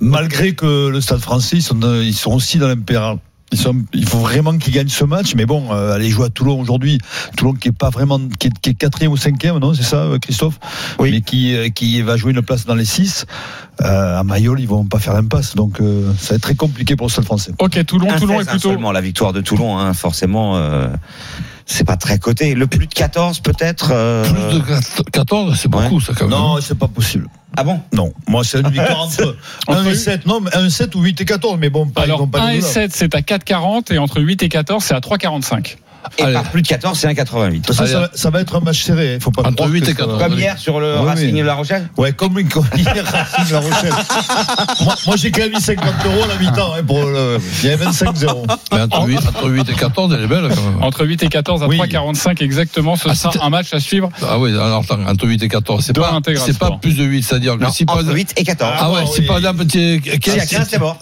[0.00, 3.18] Malgré que le Stade français, ils sont, ils sont aussi dans l'impérial.
[3.50, 6.28] Ils sont, il faut vraiment qu'ils gagnent ce match, mais bon, euh, aller jouer à
[6.28, 6.98] Toulon aujourd'hui,
[7.36, 9.96] Toulon qui est pas vraiment, qui est, qui est quatrième ou cinquième, non, c'est ça,
[10.02, 10.58] euh, Christophe,
[10.98, 11.10] Oui.
[11.12, 13.24] mais qui, euh, qui va jouer une place dans les six.
[13.80, 16.94] Euh, à Mayol, ils vont pas faire l'impasse, donc euh, ça va être très compliqué
[16.96, 17.52] pour le Stade français.
[17.58, 18.68] Ok, Toulon, Un Toulon 16, est plutôt.
[18.70, 20.58] seulement la victoire de Toulon, hein, forcément.
[21.70, 22.54] C'est pas très coté.
[22.54, 23.90] Le plus de 14 peut-être.
[23.92, 24.58] euh, Plus
[25.04, 26.36] de 14, c'est beaucoup ça quand même.
[26.38, 27.28] Non, c'est pas possible.
[27.56, 27.80] Ah bon?
[27.92, 29.36] Non, moi c'est une victoire entre
[29.68, 32.02] 1 Entre- et 7, non, mais 1 7 ou 8 et 14, mais bon, pas,
[32.02, 32.72] ils Alors vont pas 1 les et deux là.
[32.72, 35.76] 7 c'est à 4,40 et entre 8 et 14 c'est à 3,45.
[36.16, 36.32] Et Allez.
[36.34, 37.72] par plus de 14, c'est 1,88.
[37.72, 39.80] Ça, ça, va- ça va être un match serré, il faut pas Entre croire 8
[39.80, 40.22] que et ça- 14.
[40.22, 41.40] Comme hier sur le Oui, Racing oui.
[41.40, 43.92] de La Rochelle Ouais, comme, comme hier, Racing La Rochelle.
[44.84, 46.72] moi, moi, j'ai quand même mis 50 euros à la mi-temps.
[46.74, 47.38] Hein, pour le...
[47.62, 48.46] Il y avait 25-0.
[48.72, 50.82] Mais entre 8, entre 8 et 14, elle est belle quand même.
[50.82, 51.78] Entre 8 et 14 à Oui.
[51.78, 54.10] 3,45 exactement, ce Ah, sera un match à suivre.
[54.22, 57.04] Ah oui, alors attends, entre 8 et 14, c'est De pas, c'est pas plus de
[57.04, 58.18] 8, c'est-à-dire que Non, si par entre exemple.
[58.18, 58.72] 8 et 14.
[58.78, 60.98] Ah ouais, Ah, par exemple, tu es Si à 15, c'est mort.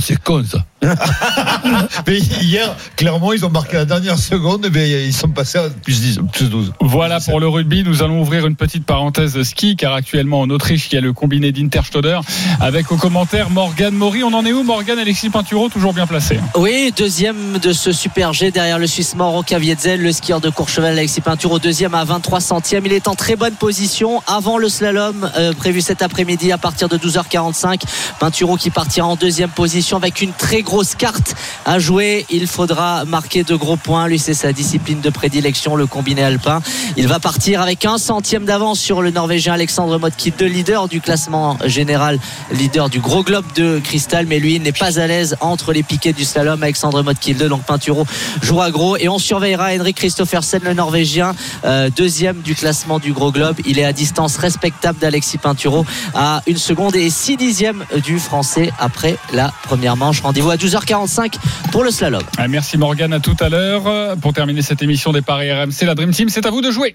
[0.00, 0.58] C'est con ça.
[2.06, 6.00] mais hier, clairement, ils ont marqué la dernière seconde, mais ils sont passés à plus
[6.00, 6.72] 10, plus 12.
[6.80, 7.84] Voilà pour le rugby.
[7.84, 11.12] Nous allons ouvrir une petite parenthèse ski, car actuellement en Autriche, il y a le
[11.12, 12.20] combiné d'Interstoder
[12.60, 14.24] avec au commentaire Morgan Maury.
[14.24, 16.40] On en est où, Morgan Alexis Pinturo, toujours bien placé?
[16.56, 20.92] Oui, deuxième de ce super G derrière le Suisse Mauro Kavietzel, le skieur de Courchevel
[20.92, 22.86] Alexis Pinturo, deuxième à 23 centièmes.
[22.86, 26.88] Il est en très bonne position avant le slalom euh, prévu cet après-midi à partir
[26.88, 27.82] de 12h45.
[28.18, 32.26] Pinturo qui partira en deuxième position avec une très grosse carte à jouer.
[32.30, 34.06] Il faudra marquer de gros points.
[34.06, 36.62] Lui, c'est sa discipline de prédilection, le combiné alpin.
[36.96, 41.00] Il va partir avec un centième d'avance sur le Norvégien Alexandre Motki, le leader du
[41.00, 42.18] classement général,
[42.52, 46.12] leader du gros globe de cristal, mais lui n'est pas à l'aise entre les piquets
[46.12, 46.62] du slalom.
[46.62, 48.06] Alexandre Motkilde, donc Pinturo
[48.42, 53.32] jouera gros et on surveillera Henrik Christophersen, le Norvégien, euh, deuxième du classement du gros
[53.32, 53.56] globe.
[53.66, 58.72] Il est à distance respectable d'Alexis Pinturo à une seconde et six dixièmes du français
[58.78, 60.20] après la première manche.
[60.20, 61.34] Rendez-vous à 12h45
[61.72, 62.22] pour le slalom.
[62.36, 64.16] Ah, merci Morgan, à tout à l'heure.
[64.18, 66.94] Pour terminer cette émission des Paris RMC, la Dream Team, c'est à vous de jouer.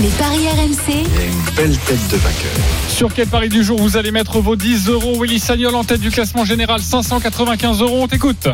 [0.00, 0.88] Les Paris RMC.
[0.88, 2.52] Il y a une belle tête de vainqueur.
[2.88, 5.20] Sur quel pari du jour vous allez mettre vos 10 euros?
[5.20, 8.00] Willy Sagnol en tête du classement général, 595 euros.
[8.02, 8.48] On t'écoute.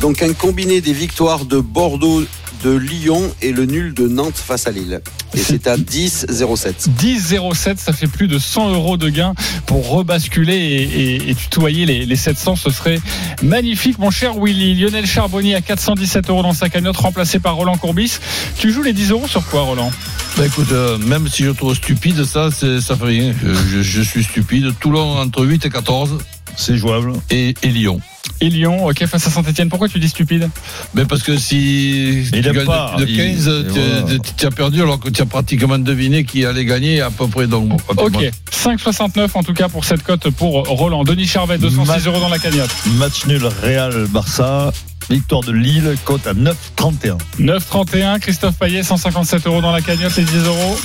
[0.00, 2.22] Donc un combiné des victoires de Bordeaux,
[2.64, 5.00] de Lyon et le nul de Nantes face à Lille.
[5.34, 6.88] Et c'est à 10,07.
[6.98, 9.34] 10,07, ça fait plus de 100 euros de gain
[9.66, 12.56] pour rebasculer et, et- et tutoyer les, les 700.
[12.56, 13.00] Ce serait
[13.42, 14.74] magnifique, mon cher Willy.
[14.74, 18.18] Lionel Charbonnier à 417 euros dans sa cagnotte, remplacé par Roland Courbis.
[18.58, 19.90] Tu joues les 10 euros sur quoi, Roland?
[20.36, 23.34] Bah écoute, euh, même si je trouve stupide, ça, c'est- ça fait rien.
[23.70, 24.72] Je, je suis stupide.
[24.80, 26.18] Toulon entre 8 et 14.
[26.56, 27.12] C'est jouable.
[27.30, 28.00] Et, et Lyon.
[28.40, 29.68] Et Lyon, ok, face à Saint-Etienne.
[29.70, 30.50] Pourquoi tu dis stupide
[30.94, 34.04] Mais parce que si Il tu gagnes pas, de il- 15, et tu- voilà.
[34.44, 37.46] as perdu alors que tu as pratiquement deviné qui allait gagner à peu près.
[37.46, 41.02] Donc, Ok, 5,69 en tout cas pour cette cote pour Roland.
[41.04, 42.70] Denis Charvet, 206 Match- euros dans la cagnotte.
[42.98, 44.72] Match nul Real-Barça.
[45.08, 47.16] Victoire de Lille, cote à 9,31.
[47.38, 48.18] 9,31.
[48.18, 50.76] Christophe Payet, 157 euros dans la cagnotte, les 10 euros.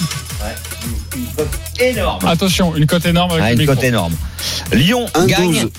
[1.80, 2.26] Énorme.
[2.28, 4.14] Attention, une cote énorme avec Ah, le une cote énorme.
[4.74, 5.28] Lyon 1,12.
[5.28, 5.70] gagne.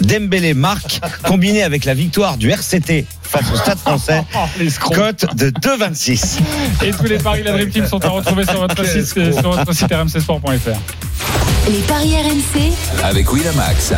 [0.00, 5.50] Dembélé marque, combiné avec la victoire du RCT face au Stade français, Oh, cote de
[5.50, 6.38] 2,26.
[6.84, 9.50] Et tous les paris de la Dream Team sont à retrouver sur votre site, sur
[9.52, 11.70] votre site rmcsport.fr.
[11.70, 12.72] Les Paris RMC.
[13.04, 13.92] Avec Winamax.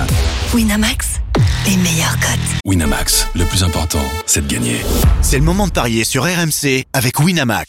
[0.52, 1.06] Winamax.
[1.66, 2.38] Les meilleurs cotes.
[2.66, 4.84] Winamax, le plus important, c'est de gagner.
[5.22, 7.68] C'est le moment de parier sur RMC avec Winamax.